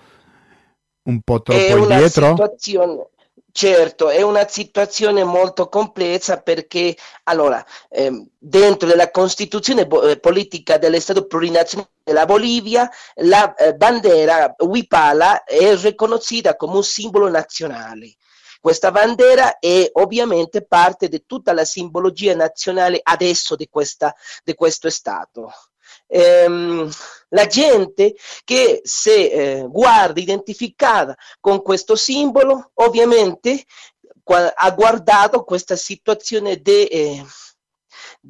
un 1.04 1.20
po' 1.22 1.42
troppo 1.42 1.78
indietro? 1.78 2.30
Situazione 2.30 3.10
Certo, 3.54 4.10
è 4.10 4.22
una 4.22 4.48
situazione 4.48 5.26
molto 5.26 5.68
complessa 5.68 6.42
perché 6.42 6.96
allora, 7.24 7.64
eh, 7.90 8.28
dentro 8.38 8.88
della 8.88 9.12
Costituzione 9.12 9.86
bo- 9.86 10.04
eh, 10.08 10.20
politica 10.20 10.78
dell'Estato 10.78 11.26
plurinazionale 11.28 11.90
della 12.04 12.26
Bolivia, 12.26 12.90
la 13.16 13.54
eh, 13.56 13.74
bandiera 13.76 14.56
Wipala 14.60 15.44
è 15.44 15.76
riconosciuta 15.76 16.56
come 16.56 16.78
un 16.78 16.84
simbolo 16.84 17.30
nazionale. 17.30 18.16
Questa 18.62 18.92
bandiera 18.92 19.60
è 19.60 19.90
ovviamente 19.94 20.66
parte 20.66 21.10
di 21.10 21.26
tutta 21.26 21.52
la 21.52 21.66
simbologia 21.66 22.34
nazionale 22.36 23.00
adesso 23.04 23.56
di, 23.56 23.68
questa, 23.70 24.16
di 24.44 24.54
questo 24.54 24.90
Stato. 24.90 25.52
Ehm, 26.12 26.90
la 27.30 27.48
gente 27.48 28.16
che 28.44 28.82
se 28.84 29.32
eh, 29.32 29.68
guarda 29.68 30.20
identificata 30.20 31.16
con 31.40 31.62
questo 31.62 31.96
simbolo, 31.96 32.72
ovviamente 32.76 33.64
ha 34.24 34.72
guardato 34.72 35.44
questa 35.44 35.76
situazione 35.76 36.58
di... 36.58 36.86
Eh, 36.86 37.26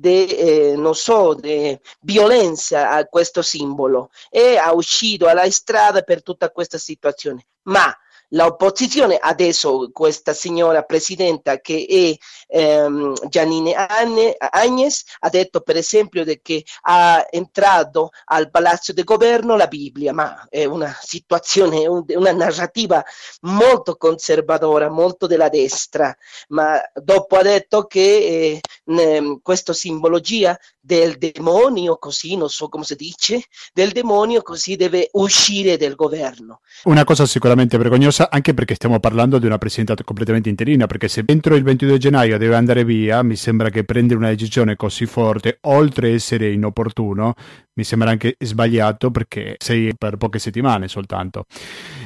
eh, 0.04 0.74
non 0.78 0.96
so, 0.96 1.34
di 1.34 1.78
violenza 2.02 2.92
a 2.92 3.06
questo 3.06 3.42
simbolo 3.42 4.10
e 4.30 4.56
ha 4.56 4.72
uscito 4.74 5.28
alla 5.28 5.50
strada 5.52 6.02
per 6.02 6.24
tutta 6.24 6.50
questa 6.50 6.78
situazione. 6.78 7.48
Ma 7.64 7.94
l'opposizione, 8.32 9.18
adesso 9.18 9.90
questa 9.92 10.34
signora 10.34 10.84
presidenta 10.84 11.60
che 11.60 11.86
è 11.88 12.56
ehm, 12.56 13.14
Giannine 13.28 13.74
Agnes, 13.74 15.04
ha 15.20 15.30
detto 15.30 15.62
per 15.62 15.78
esempio 15.78 16.24
che 16.42 16.64
ha 16.82 17.26
entrato 17.30 18.10
al 18.26 18.50
palazzo 18.50 18.94
del 18.94 19.04
governo 19.04 19.56
la 19.56 19.68
Bibbia, 19.68 20.14
ma 20.14 20.48
è 20.50 20.66
una 20.66 20.96
situazione, 21.02 21.88
una 21.88 22.32
narrativa 22.32 23.04
molto 23.42 23.96
conservatora, 23.96 24.90
molto 24.90 25.28
della 25.28 25.50
destra, 25.50 26.16
ma 26.50 26.80
dopo 26.94 27.36
ha 27.38 27.44
detto 27.44 27.86
che 27.86 28.60
eh, 28.86 29.40
questa 29.42 29.74
simbologia 29.74 30.58
del 30.82 31.18
demonio, 31.18 31.98
così 31.98 32.36
non 32.36 32.50
so 32.50 32.68
come 32.68 32.84
si 32.84 32.96
dice, 32.96 33.44
del 33.72 33.92
demonio 33.92 34.42
così 34.42 34.76
deve 34.76 35.10
uscire 35.14 35.78
del 35.78 35.96
governo. 35.96 36.62
Una 36.86 37.04
cosa 37.04 37.26
sicuramente 37.26 37.78
vergognosa 37.78 38.30
anche 38.32 38.54
perché 38.54 38.74
stiamo 38.74 39.00
parlando 39.00 39.38
di 39.38 39.46
una 39.46 39.60
presidenta 39.60 39.96
completamente 40.04 40.50
interina, 40.50 40.88
perché 40.88 41.08
se 41.08 41.24
entro 41.28 41.56
il 41.56 41.64
22 41.64 41.98
gennaio 41.98 42.38
deve 42.38 42.56
andare 42.56 42.84
via, 42.84 43.22
mi 43.22 43.36
sembra 43.36 43.70
che 43.70 43.84
prendere 43.84 44.20
una 44.20 44.30
decisione 44.30 44.76
così 44.76 45.06
forte, 45.06 45.60
oltre 45.62 46.10
a 46.10 46.14
essere 46.14 46.52
inopportuno, 46.52 47.36
mi 47.74 47.84
sembra 47.84 48.10
anche 48.10 48.36
sbagliato 48.40 49.12
perché 49.12 49.56
sei 49.60 49.96
per 49.98 50.18
poche 50.18 50.40
settimane 50.40 50.88
soltanto. 50.88 51.46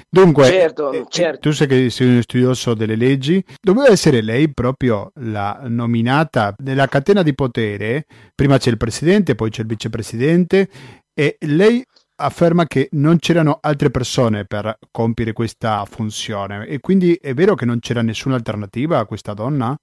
Dunque, 0.10 0.46
certo, 0.46 0.92
eh, 0.94 1.06
certo. 1.10 1.40
tu 1.40 1.52
sei 1.52 1.68
che 1.68 1.90
sei 1.90 2.08
uno 2.08 2.22
studioso 2.22 2.74
delle 2.74 2.96
leggi, 2.96 3.44
doveva 3.60 3.90
essere 3.90 4.22
lei 4.22 4.54
proprio 4.54 5.12
la 5.16 5.64
nominata 5.64 6.56
nella 6.60 6.88
catena 6.88 7.22
di 7.22 7.36
potere, 7.36 8.06
prima 8.34 8.58
c'è 8.58 8.70
il 8.70 8.78
presidente, 8.78 9.36
poi 9.36 9.50
c'è 9.50 9.62
il 9.62 9.68
vicepresidente 9.68 10.70
e 11.14 11.38
lei 11.42 11.86
afferma 12.18 12.66
che 12.66 12.88
non 12.92 13.18
c'erano 13.20 13.58
altre 13.60 13.92
persone 13.92 14.46
per 14.46 14.78
compiere 14.90 15.34
questa 15.34 15.84
funzione 15.84 16.66
e 16.66 16.80
quindi 16.80 17.16
è 17.16 17.34
vero 17.34 17.56
che 17.56 17.66
non 17.66 17.80
c'era 17.80 18.02
nessuna 18.02 18.36
alternativa 18.36 19.00
a 19.00 19.06
questa 19.06 19.34
donna? 19.34 19.76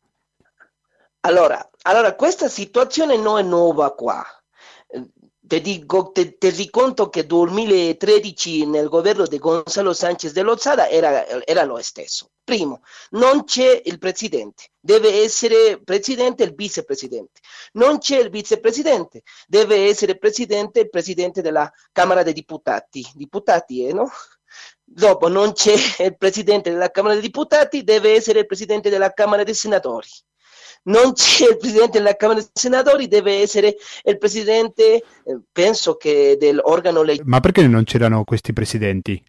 Allora, 1.24 1.68
allora 1.82 2.14
questa 2.14 2.48
situazione 2.48 3.18
non 3.18 3.38
è 3.38 3.42
nuova 3.42 3.92
qua 3.92 4.24
te 5.52 5.60
dico, 5.60 6.12
te, 6.12 6.38
te 6.38 6.70
conto 6.70 7.10
che 7.10 7.26
2013 7.26 8.64
nel 8.64 8.88
governo 8.88 9.26
di 9.26 9.36
Gonzalo 9.36 9.92
Sanchez 9.92 10.32
de 10.32 10.40
Lozada 10.40 10.88
era, 10.88 11.26
era 11.44 11.64
lo 11.64 11.76
stesso. 11.82 12.30
Primo, 12.42 12.80
non 13.10 13.44
c'è 13.44 13.82
il 13.84 13.98
presidente, 13.98 14.70
deve 14.80 15.22
essere 15.22 15.78
presidente 15.84 16.44
il 16.44 16.54
vicepresidente. 16.54 17.40
Non 17.72 17.98
c'è 17.98 18.18
il 18.20 18.30
vicepresidente, 18.30 19.24
deve 19.46 19.88
essere 19.88 20.16
presidente 20.16 20.80
il 20.80 20.88
presidente 20.88 21.42
della 21.42 21.70
Camera 21.92 22.22
dei 22.22 22.32
Deputati. 22.32 23.06
Deputati, 23.12 23.84
eh, 23.84 23.92
no? 23.92 24.10
Dopo 24.82 25.28
non 25.28 25.52
c'è 25.52 25.74
il 25.98 26.16
presidente 26.16 26.70
della 26.70 26.90
Camera 26.90 27.12
dei 27.12 27.24
Deputati, 27.24 27.84
deve 27.84 28.14
essere 28.14 28.38
il 28.38 28.46
presidente 28.46 28.88
della 28.88 29.12
Camera 29.12 29.42
dei 29.42 29.54
Senatori 29.54 30.08
non 30.84 31.12
c'è 31.12 31.50
il 31.50 31.58
presidente 31.58 31.98
della 31.98 32.16
Camera 32.16 32.40
dei 32.40 32.48
Senatori, 32.52 33.08
deve 33.08 33.40
essere 33.40 33.76
il 34.04 34.18
presidente, 34.18 34.82
eh, 34.84 35.02
penso 35.50 35.96
che 35.96 36.36
dell'organo 36.38 37.00
legislativo. 37.00 37.30
Ma 37.30 37.40
perché 37.40 37.66
non 37.66 37.84
c'erano 37.84 38.24
questi 38.24 38.52
presidenti? 38.52 39.22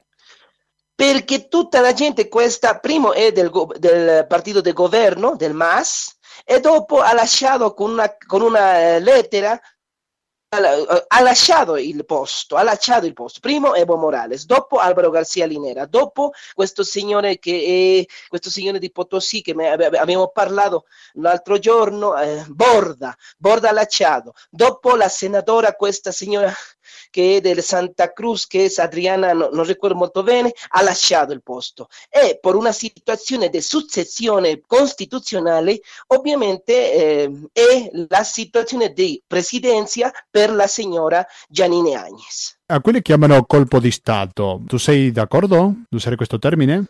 Perché 0.96 1.48
tutta 1.48 1.82
la 1.82 1.94
gente, 1.94 2.28
questa, 2.28 2.80
primo 2.80 3.14
è 3.14 3.32
del, 3.32 3.52
del 3.78 4.26
partito 4.28 4.62
del 4.62 4.74
governo, 4.74 5.36
del 5.36 5.54
MAS, 5.54 6.18
e 6.46 6.60
dopo 6.60 7.00
ha 7.00 7.14
lasciato 7.14 7.74
con 7.74 7.92
una, 7.92 8.16
con 8.26 8.42
una 8.42 8.96
eh, 8.96 9.00
lettera 9.00 9.60
ha 10.58 11.22
lasciato 11.22 11.78
il 11.78 12.06
posto, 12.06 12.56
ha 12.56 12.64
lasciato 12.64 13.06
il 13.06 13.14
posto. 13.14 13.40
Primo 13.40 13.74
Evo 13.74 13.96
Morales, 13.98 14.46
dopo 14.46 14.78
Alvaro 14.78 15.10
Garcia 15.10 15.46
Linera, 15.46 15.86
dopo 15.86 16.32
questo 16.54 16.84
signore 16.84 17.40
che 17.40 18.06
è 18.08 18.14
questo 18.28 18.50
signore 18.50 18.80
di 18.80 18.92
Potosí 18.92 19.42
che 19.42 19.52
abbiamo 19.52 20.30
parlato 20.30 20.86
l'altro 21.14 21.60
giorno, 21.60 22.18
eh, 22.18 22.44
Borda, 22.48 23.16
Borda 23.38 23.70
ha 23.70 23.74
lasciato, 23.74 24.34
dopo 24.50 24.96
la 24.96 25.10
senadora, 25.10 25.74
questa 25.74 26.12
signora 26.12 26.52
che 27.10 27.38
è 27.38 27.42
del 27.42 27.62
Santa 27.62 28.12
Cruz, 28.14 28.48
che 28.48 28.66
è 28.66 28.82
Adriana, 28.82 29.34
no, 29.34 29.50
non 29.52 29.66
ricordo 29.66 29.96
molto 29.96 30.24
bene, 30.24 30.54
ha 30.70 30.82
lasciato 30.82 31.34
il 31.34 31.44
posto. 31.44 31.88
E 32.10 32.40
per 32.42 32.56
una 32.56 32.72
situazione 32.72 33.50
di 33.50 33.62
successione 33.62 34.62
costituzionale, 34.66 35.80
ovviamente 36.08 36.94
eh, 36.94 37.32
è 37.52 37.90
la 38.10 38.24
situazione 38.24 38.94
di 38.94 39.22
presidenza 39.26 40.12
per 40.30 40.52
la 40.52 40.68
signora 40.68 41.26
Giannine 41.48 41.96
Agnes. 41.96 42.60
A 42.68 42.80
quelli 42.82 43.02
chiamano 43.02 43.46
colpo 43.46 43.80
di 43.80 43.92
Stato, 43.92 44.62
tu 44.66 44.78
sei 44.78 45.12
d'accordo 45.12 45.74
usare 45.90 46.16
questo 46.16 46.40
termine? 46.40 46.86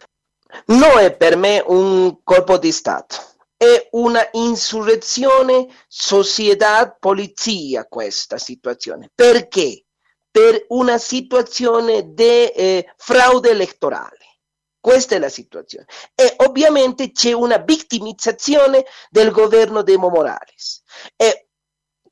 Non 0.67 0.99
è 0.99 1.11
per 1.15 1.35
me 1.35 1.63
un 1.65 2.19
colpo 2.23 2.57
di 2.57 2.71
Stato 2.71 3.32
è 3.64 3.88
una 3.91 4.28
insurrezione 4.32 5.68
società-polizia 5.88 7.86
questa 7.86 8.38
situazione. 8.38 9.09
Perché? 9.14 9.86
per 10.34 10.66
una 10.70 10.97
situazione 10.97 12.11
di 12.11 12.24
eh, 12.24 12.91
fraude 12.97 13.51
elettorale. 13.51 14.39
Questa 14.80 15.14
è 15.14 15.20
la 15.20 15.30
situazione. 15.30 15.86
E 16.16 16.34
ovviamente 16.38 17.11
c'è 17.11 17.34
una 17.34 17.57
vittimizzazione 17.57 18.84
del 19.11 19.30
governo 19.30 19.84
di 19.84 19.95
Morales. 19.95 20.82
E 21.16 21.49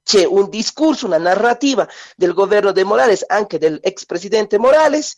c'è 0.04 0.24
un 0.24 0.50
discorso, 0.50 1.08
una 1.08 1.18
narrativa 1.18 1.90
del 2.16 2.34
governo 2.34 2.72
di 2.72 2.84
Morales, 2.84 3.24
anche 3.26 3.58
dell'ex 3.58 4.06
presidente 4.06 4.60
Morales, 4.60 5.16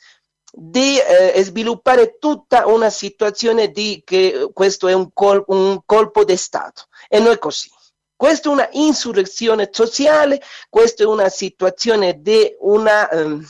di 0.56 0.98
eh, 1.00 1.44
sviluppare 1.44 2.18
tutta 2.20 2.68
una 2.68 2.92
situazione 2.92 3.72
di 3.72 4.04
che 4.06 4.50
questo 4.54 4.88
è 4.88 4.94
un, 4.94 5.10
col- 5.12 5.44
un 5.48 5.82
colpo 5.84 6.24
di 6.24 6.38
Stato. 6.38 6.84
E 7.10 7.20
non 7.20 7.32
è 7.32 7.40
così. 7.40 7.70
Questa 8.16 8.50
è 8.50 8.52
una 8.52 8.70
insurrezione 8.74 9.70
sociale, 9.72 10.40
questa 10.70 11.04
è 11.04 11.06
una 11.08 11.30
situazione 11.30 12.22
di 12.22 12.56
una 12.60 13.10
um, 13.12 13.44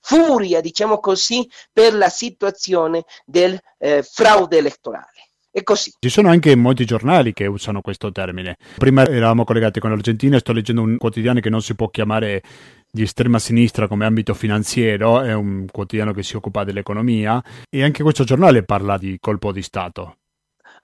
furia, 0.00 0.60
diciamo 0.60 0.98
così, 0.98 1.48
per 1.72 1.94
la 1.94 2.08
situazione 2.08 3.04
del 3.24 3.58
eh, 3.78 4.02
fraude 4.02 4.58
elettorale. 4.58 5.12
È 5.50 5.62
così. 5.62 5.92
Ci 5.98 6.10
sono 6.10 6.28
anche 6.28 6.54
molti 6.56 6.84
giornali 6.84 7.32
che 7.32 7.46
usano 7.46 7.80
questo 7.80 8.12
termine. 8.12 8.56
Prima 8.76 9.06
eravamo 9.06 9.44
collegati 9.44 9.80
con 9.80 9.90
l'Argentina 9.90 10.38
sto 10.38 10.52
leggendo 10.52 10.82
un 10.82 10.98
quotidiano 10.98 11.40
che 11.40 11.48
non 11.48 11.62
si 11.62 11.74
può 11.74 11.88
chiamare 11.88 12.42
di 12.90 13.02
estrema 13.02 13.38
sinistra 13.38 13.86
come 13.86 14.06
ambito 14.06 14.34
finanziario, 14.34 15.20
è 15.20 15.34
un 15.34 15.66
quotidiano 15.70 16.12
che 16.12 16.22
si 16.22 16.36
occupa 16.36 16.64
dell'economia 16.64 17.42
e 17.68 17.82
anche 17.82 18.02
questo 18.02 18.24
giornale 18.24 18.64
parla 18.64 18.96
di 18.96 19.18
colpo 19.20 19.52
di 19.52 19.62
Stato. 19.62 20.16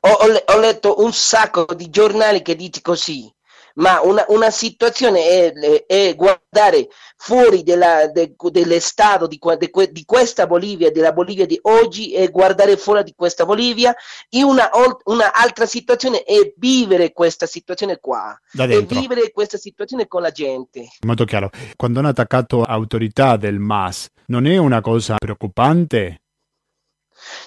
Ho, 0.01 0.11
ho, 0.11 0.61
letto 0.61 1.03
un 1.03 1.13
sacco 1.13 1.67
di 1.75 1.89
giornali 1.89 2.43
che 2.43 2.57
dicono 2.57 2.95
così, 2.95 3.33
ma 3.75 4.01
una, 4.03 4.25
una 4.29 4.51
situazione 4.51 5.53
è, 5.53 5.85
è, 5.87 6.15
guardare 6.15 6.89
fuori 7.17 7.63
della, 7.63 8.09
de, 8.09 8.35
dell'estato 8.51 9.27
di, 9.27 9.39
de, 9.59 9.91
di, 9.91 10.05
questa 10.05 10.47
Bolivia, 10.47 10.91
della 10.91 11.13
Bolivia 11.13 11.47
di 11.47 11.59
oggi 11.63 12.13
e 12.13 12.29
guardare 12.29 12.77
fuori 12.77 13.03
di 13.03 13.15
questa 13.17 13.45
Bolivia 13.45 13.95
in 14.31 14.45
una, 14.45 14.71
una 15.05 15.33
altra 15.33 15.67
situazione 15.67 16.25
e 16.25 16.55
vivere 16.57 17.13
questa 17.13 17.47
situazione 17.47 17.99
qua 17.99 18.39
e 18.57 18.83
vivere 18.83 19.33
questa 19.33 19.59
situazione 19.59 20.07
con 20.07 20.23
la 20.23 20.31
gente. 20.31 20.89
Molto 21.07 21.25
chiaro. 21.25 21.51
Quando 21.77 21.99
hanno 21.99 22.09
attaccato 22.09 22.63
autorità 22.63 23.37
del 23.37 23.59
MAS, 23.59 24.07
non 24.27 24.47
è 24.47 24.57
una 24.57 24.81
cosa 24.81 25.17
preoccupante? 25.19 26.24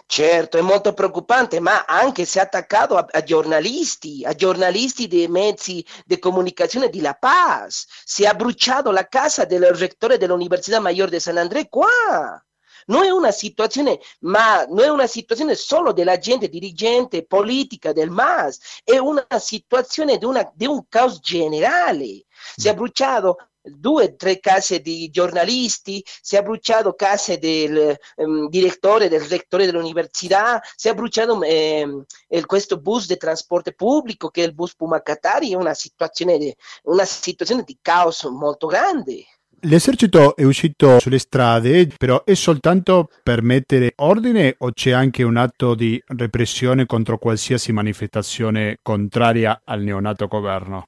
Certo, 0.05 0.57
è 0.57 0.61
molto 0.61 0.93
preoccupante, 0.93 1.59
ma 1.59 1.85
anche 1.85 2.23
è 2.23 2.39
attaccato 2.39 2.97
a, 2.97 3.05
a 3.09 3.23
giornalisti, 3.23 4.23
a 4.25 4.33
giornalisti 4.33 5.07
dei 5.07 5.27
mezzi 5.27 5.85
di 6.05 6.19
comunicazione 6.19 6.89
di 6.89 7.01
La 7.01 7.13
Paz, 7.13 7.85
si 8.03 8.23
è 8.23 8.33
bruciato 8.33 8.91
la 8.91 9.07
casa 9.07 9.45
del 9.45 9.65
rettore 9.73 10.17
dell'Università 10.17 10.79
Maggiore 10.79 11.11
di 11.11 11.19
San 11.19 11.37
André 11.37 11.67
qua. 11.69 12.41
Non 12.87 13.03
è 13.03 13.09
una 13.09 13.31
situazione, 13.31 13.99
ma 14.21 14.63
non 14.63 14.79
è 14.79 14.87
una 14.87 15.07
situazione 15.07 15.55
solo 15.55 15.91
della 15.91 16.17
gente 16.17 16.47
dirigente 16.47 17.25
politica 17.25 17.91
del 17.91 18.09
MAS, 18.09 18.81
è 18.85 18.97
una 18.97 19.25
situazione 19.39 20.17
di, 20.17 20.23
una, 20.23 20.49
di 20.55 20.65
un 20.65 20.87
caos 20.87 21.19
generale. 21.19 22.25
Si 22.55 22.69
è 22.69 22.73
bruciato 22.73 23.49
due 23.75 24.03
o 24.03 24.15
tre 24.15 24.39
case 24.39 24.79
di 24.79 25.09
giornalisti, 25.09 26.03
si 26.05 26.35
è 26.35 26.41
bruciato 26.41 26.93
case 26.93 27.37
del 27.37 27.95
um, 28.15 28.49
direttore, 28.49 29.09
del 29.09 29.21
rettore 29.21 29.65
dell'università, 29.65 30.61
si 30.75 30.89
è 30.89 30.93
bruciato 30.93 31.39
um, 31.39 32.03
questo 32.45 32.77
bus 32.79 33.07
di 33.07 33.17
trasporto 33.17 33.71
pubblico 33.71 34.29
che 34.29 34.43
è 34.43 34.45
il 34.47 34.53
bus 34.53 34.75
Pumacatari, 34.75 35.51
è 35.51 35.55
una 35.55 35.73
situazione, 35.73 36.55
una 36.83 37.05
situazione 37.05 37.63
di 37.63 37.77
caos 37.81 38.23
molto 38.23 38.67
grande. 38.67 39.25
L'esercito 39.61 40.35
è 40.35 40.43
uscito 40.43 40.99
sulle 40.99 41.17
strade, 41.17 41.87
però 41.97 42.23
è 42.23 42.35
soltanto 42.35 43.09
per 43.23 43.41
mettere 43.41 43.93
ordine 43.97 44.53
o 44.59 44.71
c'è 44.71 44.91
anche 44.91 45.23
un 45.23 45.35
atto 45.35 45.73
di 45.73 46.01
repressione 46.05 46.85
contro 46.85 47.17
qualsiasi 47.17 47.71
manifestazione 47.71 48.77
contraria 48.83 49.61
al 49.65 49.81
neonato 49.81 50.27
governo? 50.27 50.85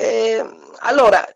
Eh, 0.00 0.44
allora, 0.82 1.26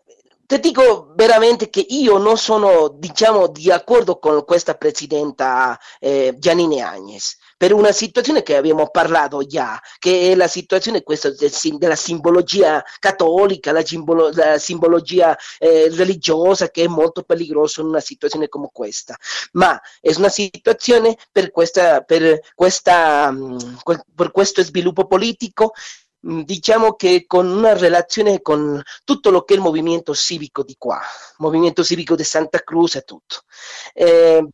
ti 0.45 0.59
dico 0.59 1.11
veramente 1.15 1.69
che 1.69 1.85
io 1.85 2.17
non 2.17 2.37
sono, 2.37 2.87
diciamo, 2.97 3.47
di 3.47 3.69
accordo 3.69 4.19
con 4.19 4.45
questa 4.45 4.75
presidenta 4.75 5.77
eh, 5.99 6.35
Giannini 6.37 6.81
Agnes 6.81 7.37
per 7.57 7.73
una 7.73 7.91
situazione 7.91 8.41
che 8.43 8.55
abbiamo 8.55 8.89
parlato 8.89 9.45
già, 9.45 9.79
che 9.99 10.31
è 10.31 10.35
la 10.35 10.47
situazione 10.47 11.03
questa 11.03 11.29
della 11.77 11.95
simbologia 11.95 12.83
cattolica, 12.99 13.71
la, 13.71 13.83
simbolo, 13.85 14.29
la 14.33 14.57
simbologia 14.57 15.37
eh, 15.59 15.89
religiosa 15.89 16.69
che 16.69 16.83
è 16.83 16.87
molto 16.87 17.23
pericolosa 17.23 17.81
in 17.81 17.87
una 17.87 18.01
situazione 18.01 18.49
come 18.49 18.69
questa. 18.71 19.17
Ma 19.53 19.79
è 19.99 20.13
una 20.15 20.29
situazione 20.29 21.17
per, 21.31 21.51
questa, 21.51 22.01
per, 22.01 22.39
questa, 22.53 23.31
mm, 23.31 23.57
per 24.15 24.31
questo 24.31 24.63
sviluppo 24.63 25.05
politico 25.05 25.73
diciamo 26.23 26.93
che 26.95 27.25
con 27.27 27.47
una 27.47 27.77
relazione 27.77 28.41
con 28.41 28.81
tutto 29.03 29.29
lo 29.29 29.43
che 29.43 29.53
è 29.53 29.57
il 29.57 29.63
movimento 29.63 30.15
civico 30.15 30.63
di 30.63 30.75
qua, 30.77 31.01
movimento 31.37 31.83
civico 31.83 32.15
di 32.15 32.23
Santa 32.23 32.59
Cruz 32.59 32.95
e 32.95 33.01
tutto. 33.01 33.41
Eh, 33.93 34.47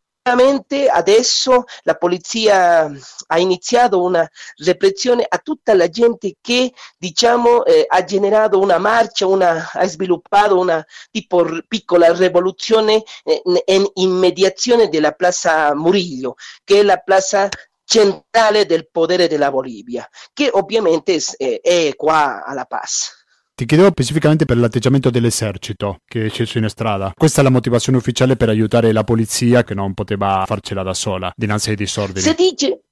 adesso 0.92 1.64
la 1.84 1.96
polizia 1.96 2.92
ha 3.28 3.40
iniziato 3.40 4.04
una 4.04 4.28
repressione 4.58 5.26
a 5.28 5.40
tutta 5.40 5.74
la 5.74 5.90
gente 5.90 6.36
che 6.40 6.72
diciamo 6.98 7.66
eh, 7.66 7.86
ha 7.88 8.04
generato 8.04 8.60
una 8.60 8.78
marcia, 8.78 9.26
una, 9.26 9.72
ha 9.72 9.88
sviluppato 9.88 10.60
una 10.60 10.86
tipo 11.10 11.48
piccola 11.68 12.14
rivoluzione 12.14 13.02
eh, 13.24 13.42
in 13.96 14.12
mediazione 14.12 14.90
della 14.90 15.14
Plaza 15.14 15.74
Murillo, 15.74 16.36
che 16.64 16.82
è 16.82 16.84
la 16.84 16.98
plaza 16.98 17.50
centrale 17.90 18.68
del 18.68 18.88
potere 18.92 19.28
della 19.28 19.50
Bolivia, 19.50 20.08
che 20.32 20.48
ovviamente 20.54 21.20
è, 21.38 21.60
è 21.60 21.96
qua 21.96 22.46
a 22.46 22.54
La 22.54 22.66
Paz. 22.66 23.18
Ti 23.56 23.66
chiedevo 23.66 23.90
specificamente 23.90 24.46
per 24.46 24.58
l'atteggiamento 24.58 25.10
dell'esercito 25.10 26.02
che 26.06 26.28
è 26.28 26.30
sceso 26.30 26.60
in 26.60 26.70
strada. 26.70 27.12
Questa 27.18 27.42
è 27.42 27.44
la 27.44 27.50
motivazione 27.50 27.98
ufficiale 27.98 28.36
per 28.36 28.50
aiutare 28.50 28.94
la 28.94 29.04
polizia 29.04 29.64
che 29.64 29.74
non 29.74 29.96
poteva 29.96 30.44
farcela 30.46 30.84
da 30.84 30.94
sola 30.94 31.34
dinanzi 31.36 31.72
ai 31.72 31.76
disordini. 31.76 32.22
Se 32.22 32.36
dice, 32.36 32.84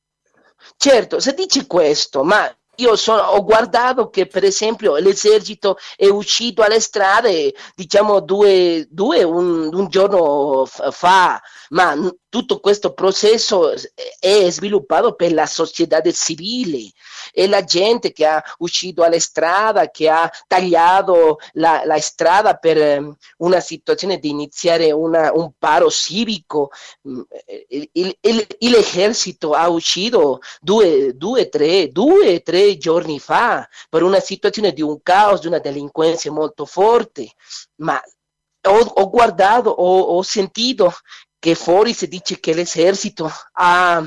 certo, 0.76 1.20
se 1.20 1.36
dice 1.36 1.68
questo, 1.68 2.24
ma 2.24 2.52
io 2.78 2.96
sono, 2.96 3.22
ho 3.22 3.44
guardato 3.44 4.10
che 4.10 4.28
per 4.28 4.44
esempio 4.44 4.98
l'esercito 4.98 5.78
è 5.96 6.08
uscito 6.08 6.64
alle 6.64 6.80
strade 6.80 7.54
diciamo 7.76 8.20
due, 8.20 8.88
due 8.90 9.24
un, 9.24 9.74
un, 9.74 9.88
giorno 9.88 10.66
fa 10.66 11.42
ma 11.70 11.96
tutto 12.38 12.60
questo 12.60 12.94
processo 12.94 13.74
è 14.20 14.48
sviluppato 14.52 15.16
per 15.16 15.34
la 15.34 15.48
società 15.48 16.00
civile 16.12 16.92
e 17.34 17.48
la 17.48 17.64
gente 17.64 18.14
che 18.14 18.28
ha 18.28 18.44
uscito 18.60 19.02
alla 19.02 19.20
strada, 19.20 19.90
che 19.90 20.08
ha 20.08 20.30
tagliato 20.46 21.40
la, 21.54 21.82
la 21.84 22.00
strada 22.00 22.54
per 22.54 22.78
ehm, 22.78 23.16
una 23.38 23.60
situazione 23.60 24.20
di 24.20 24.30
iniziare 24.30 24.92
una, 24.92 25.32
un 25.34 25.52
paro 25.58 25.90
civico. 25.90 26.70
Mm, 27.08 27.22
il, 27.72 28.18
l'esercito 28.60 29.54
ha 29.54 29.68
uscito 29.70 30.40
due, 30.62 31.16
due, 31.16 31.50
tre, 31.50 31.92
due, 31.92 32.42
tre 32.42 32.78
giorni 32.78 33.20
fa 33.20 33.68
per 33.90 34.04
una 34.04 34.20
situazione 34.20 34.74
di 34.74 34.84
un 34.84 35.02
caos, 35.02 35.42
di 35.42 35.48
una 35.48 35.58
delinquenza 35.58 36.30
molto 36.30 36.66
forte, 36.66 37.34
ma 37.78 38.00
ho, 38.68 38.80
ho 38.80 39.10
guardato, 39.10 39.70
ho, 39.70 40.00
ho 40.00 40.22
sentito 40.22 40.94
che 41.40 41.56
fuori 41.56 41.94
si 41.94 42.08
dice 42.08 42.40
che 42.40 42.54
l'esercito 42.54 43.30
ha, 43.54 44.04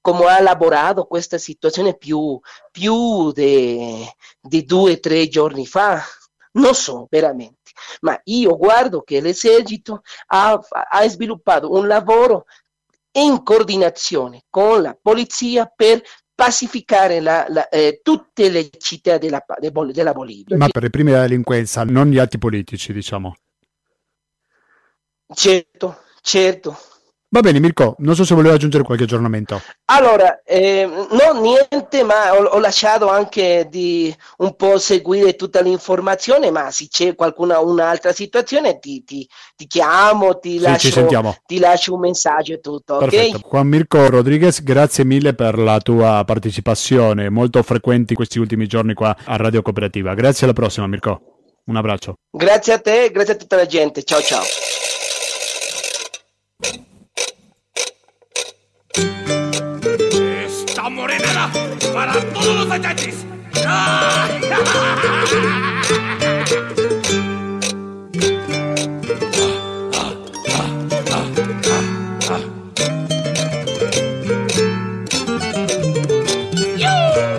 come 0.00 0.26
ha 0.26 0.38
elaborato 0.38 1.04
questa 1.04 1.38
situazione 1.38 1.96
più, 1.96 2.38
più 2.70 3.32
di 3.32 4.64
due 4.64 4.92
o 4.92 5.00
tre 5.00 5.28
giorni 5.28 5.66
fa. 5.66 6.02
Non 6.52 6.74
so 6.74 7.06
veramente, 7.10 7.72
ma 8.00 8.18
io 8.24 8.56
guardo 8.56 9.02
che 9.02 9.20
l'esercito 9.20 10.02
ha, 10.28 10.58
ha 10.90 11.08
sviluppato 11.08 11.70
un 11.70 11.86
lavoro 11.86 12.46
in 13.12 13.42
coordinazione 13.42 14.44
con 14.48 14.80
la 14.82 14.96
polizia 15.00 15.66
per 15.66 16.02
pacificare 16.34 17.20
la, 17.20 17.46
la, 17.48 17.68
eh, 17.68 18.00
tutte 18.02 18.48
le 18.50 18.68
città 18.78 19.18
della, 19.18 19.44
della 19.58 20.12
Bolivia. 20.12 20.56
Ma 20.56 20.68
per 20.68 20.82
reprimere 20.82 21.16
la 21.16 21.22
delinquenza, 21.22 21.84
non 21.84 22.08
gli 22.08 22.18
atti 22.18 22.38
politici, 22.38 22.92
diciamo. 22.92 23.36
Certo, 25.34 26.02
Certo. 26.26 26.76
Va 27.28 27.40
bene 27.40 27.60
Mirko, 27.60 27.94
non 27.98 28.16
so 28.16 28.24
se 28.24 28.34
voleva 28.34 28.54
aggiungere 28.54 28.82
qualche 28.82 29.04
aggiornamento. 29.04 29.62
Allora, 29.84 30.42
eh, 30.42 30.84
no 30.84 31.40
niente, 31.40 32.02
ma 32.02 32.34
ho, 32.34 32.42
ho, 32.44 32.58
lasciato 32.58 33.08
anche 33.08 33.68
di 33.70 34.12
un 34.38 34.56
po' 34.56 34.78
seguire 34.78 35.36
tutta 35.36 35.60
l'informazione, 35.60 36.50
ma 36.50 36.72
se 36.72 36.88
c'è 36.88 37.14
qualcuna 37.14 37.60
un'altra 37.60 38.12
situazione 38.12 38.80
ti, 38.80 39.04
ti, 39.04 39.28
ti 39.54 39.66
chiamo, 39.68 40.40
ti, 40.40 40.56
sì, 40.56 40.58
lascio, 40.58 41.36
ti, 41.46 41.58
lascio, 41.60 41.94
un 41.94 42.00
messaggio 42.00 42.54
e 42.54 42.60
tutto. 42.60 42.98
Perfetto. 42.98 43.36
Okay? 43.36 43.50
Juan 43.50 43.68
Mirko 43.68 44.08
Rodriguez, 44.08 44.62
grazie 44.64 45.04
mille 45.04 45.34
per 45.34 45.58
la 45.58 45.78
tua 45.78 46.24
partecipazione, 46.26 47.28
molto 47.28 47.62
frequente 47.62 48.14
in 48.14 48.16
questi 48.16 48.40
ultimi 48.40 48.66
giorni 48.66 48.94
qua 48.94 49.16
a 49.24 49.36
Radio 49.36 49.62
Cooperativa. 49.62 50.14
Grazie 50.14 50.46
alla 50.46 50.54
prossima 50.54 50.88
Mirko, 50.88 51.20
un 51.66 51.76
abbraccio. 51.76 52.14
Grazie 52.30 52.72
a 52.72 52.78
te, 52.78 53.10
grazie 53.12 53.34
a 53.34 53.36
tutta 53.36 53.54
la 53.54 53.66
gente, 53.66 54.02
ciao 54.02 54.20
ciao. 54.20 54.42
Esta 58.96 60.88
morenada 60.88 61.50
para 61.92 62.14
todos 62.32 62.56
los 62.56 62.70
ayachis. 62.70 63.26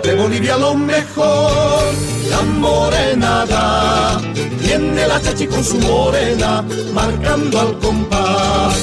De 0.02 0.14
Bolivia 0.14 0.56
lo 0.58 0.74
mejor, 0.74 1.92
la 2.30 2.42
morenada. 2.42 4.20
Viene 4.60 5.06
la 5.06 5.20
chachi 5.20 5.46
con 5.46 5.64
su 5.64 5.78
morena, 5.78 6.64
marcando 6.92 7.60
al 7.60 7.78
compás 7.78 8.76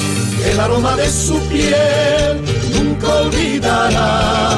el 0.44 0.60
aroma 0.60 0.96
de 0.96 1.10
su 1.10 1.38
piel 1.48 2.44
nunca 2.76 3.14
olvidará. 3.22 4.50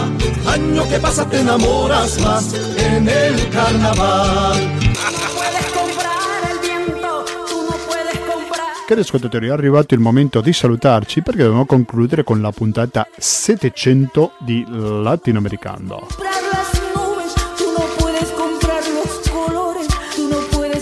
Año 0.46 0.88
que 0.88 0.98
pasa 0.98 1.28
te 1.28 1.40
enamoras 1.40 2.18
más 2.20 2.54
en 2.76 3.08
el 3.08 3.48
carnaval. 3.50 4.78
Cari 8.86 9.00
ascoltatori, 9.00 9.48
è 9.48 9.50
arrivato 9.50 9.92
il 9.92 10.00
momento 10.00 10.40
di 10.40 10.50
salutarci 10.50 11.20
perché 11.20 11.42
dobbiamo 11.42 11.66
concludere 11.66 12.24
con 12.24 12.40
la 12.40 12.50
puntata 12.52 13.06
700 13.14 14.32
di 14.38 14.64
Latinoamericano. 14.66 16.06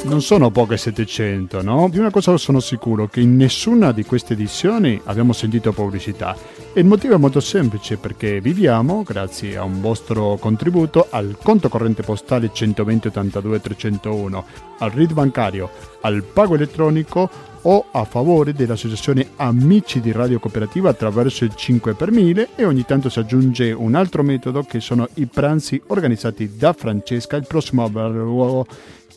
Non 0.09 0.23
sono 0.23 0.51
poche 0.51 0.77
700, 0.77 1.63
no? 1.63 1.89
Di 1.91 1.99
una 1.99 2.11
cosa 2.11 2.37
sono 2.37 2.61
sicuro, 2.61 3.09
che 3.09 3.21
in 3.21 3.37
nessuna 3.37 3.93
di 3.93 4.05
queste 4.05 4.35
edizioni 4.35 5.01
abbiamo 5.05 5.33
sentito 5.33 5.73
pubblicità. 5.73 6.37
E 6.73 6.81
il 6.81 6.87
motivo 6.87 7.15
è 7.15 7.19
molto 7.19 7.41
semplice, 7.41 7.97
perché 7.97 8.41
viviamo, 8.41 9.03
grazie 9.03 9.57
a 9.57 9.65
un 9.65 9.81
vostro 9.81 10.37
contributo, 10.37 11.09
al 11.11 11.37
conto 11.43 11.69
corrente 11.69 12.03
postale 12.03 12.51
120 12.53 13.09
82 13.09 13.61
301, 13.61 14.45
al 14.79 14.91
RID 14.91 15.13
bancario, 15.13 15.71
al 16.03 16.23
pago 16.23 16.55
elettronico 16.55 17.29
o 17.63 17.87
a 17.91 18.05
favore 18.05 18.53
dell'associazione 18.53 19.31
Amici 19.37 20.01
di 20.01 20.13
Radio 20.13 20.39
Cooperativa 20.39 20.91
attraverso 20.91 21.45
il 21.45 21.55
5 21.55 21.95
per 21.95 22.13
1000 22.13 22.51
e 22.55 22.65
ogni 22.65 22.85
tanto 22.85 23.09
si 23.09 23.19
aggiunge 23.19 23.73
un 23.73 23.97
altro 23.97 24.23
metodo 24.23 24.63
che 24.63 24.79
sono 24.79 25.09
i 25.15 25.27
pranzi 25.27 25.83
organizzati 25.89 26.57
da 26.57 26.73
Francesca 26.73 27.37
il 27.37 27.47
prossimo 27.47 27.89
luogo 27.89 28.67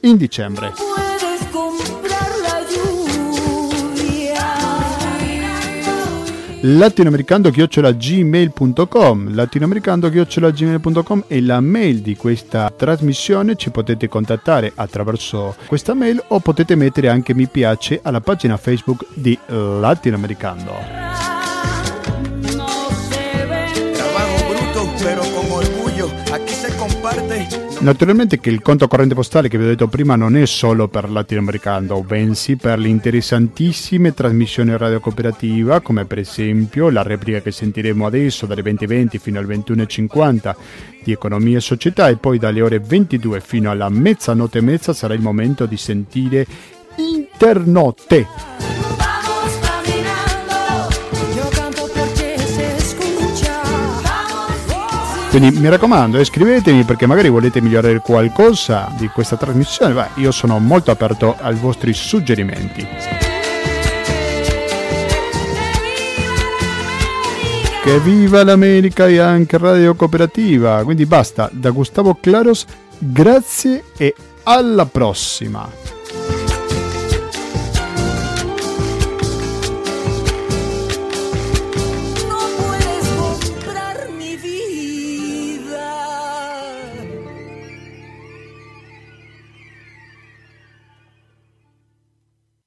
in 0.02 0.18
dicembre. 0.18 0.74
latinoamericando-gmail.com 6.62 9.34
latinoamericando-gmail.com 9.34 11.24
è 11.28 11.39
la 11.39 11.62
mail 11.62 12.02
di 12.02 12.18
questa 12.18 12.70
trasmissione. 12.76 13.56
Ci 13.56 13.72
potete 13.72 14.10
contattare 14.10 14.74
attraverso 14.76 15.56
questa 15.68 15.93
mail 15.93 16.22
o 16.28 16.41
potete 16.41 16.76
mettere 16.76 17.08
anche 17.08 17.34
mi 17.34 17.47
piace 17.47 18.02
alla 18.04 18.20
pagina 18.20 18.58
facebook 18.58 19.06
di 19.14 19.39
Latinoamericando 19.47 21.28
Naturalmente 27.82 28.41
che 28.41 28.49
il 28.49 28.61
conto 28.61 28.89
corrente 28.89 29.15
postale 29.15 29.47
che 29.47 29.57
vi 29.57 29.63
ho 29.63 29.67
detto 29.67 29.88
prima 29.88 30.17
non 30.17 30.36
è 30.36 30.45
solo 30.45 30.89
per 30.89 31.09
latinoamericano, 31.09 32.03
bensì 32.03 32.57
per 32.57 32.77
le 32.77 32.89
interessantissime 32.89 34.13
trasmissioni 34.13 34.75
radio 34.75 34.99
cooperativa, 34.99 35.80
come 35.80 36.03
per 36.03 36.19
esempio 36.19 36.89
la 36.89 37.03
replica 37.03 37.39
che 37.39 37.51
sentiremo 37.51 38.05
adesso 38.05 38.45
dalle 38.45 38.63
20.20 38.63 39.17
fino 39.17 39.39
alle 39.39 39.55
21.50 39.55 40.55
di 41.03 41.13
Economia 41.13 41.57
e 41.57 41.61
Società 41.61 42.09
e 42.09 42.17
poi 42.17 42.38
dalle 42.38 42.61
ore 42.61 42.80
22 42.80 43.39
fino 43.39 43.71
alla 43.71 43.88
mezzanotte 43.88 44.57
e 44.57 44.61
mezza 44.61 44.91
sarà 44.91 45.13
il 45.13 45.21
momento 45.21 45.65
di 45.65 45.77
sentire 45.77 46.45
Internotte. 46.97 48.99
Quindi 55.30 55.59
mi 55.59 55.69
raccomando, 55.69 56.23
scrivetemi 56.23 56.84
perché 56.86 57.05
magari 57.05 57.30
volete 57.30 57.61
migliorare 57.61 57.99
qualcosa 57.99 58.91
di 58.97 59.07
questa 59.09 59.38
trasmissione. 59.38 59.93
Beh, 59.93 60.21
io 60.21 60.32
sono 60.32 60.57
molto 60.57 60.89
aperto 60.89 61.36
ai 61.39 61.53
vostri 61.53 61.93
suggerimenti. 61.93 62.86
Che 67.84 67.99
viva 67.99 68.43
l'America 68.43 69.07
e 69.07 69.19
anche 69.19 69.59
Radio 69.59 69.93
Cooperativa! 69.93 70.84
Quindi 70.84 71.05
basta, 71.05 71.47
da 71.53 71.69
Gustavo 71.69 72.17
Claros, 72.19 72.65
grazie 72.97 73.84
e 73.97 74.15
alla 74.43 74.88
prossima! 74.88 75.99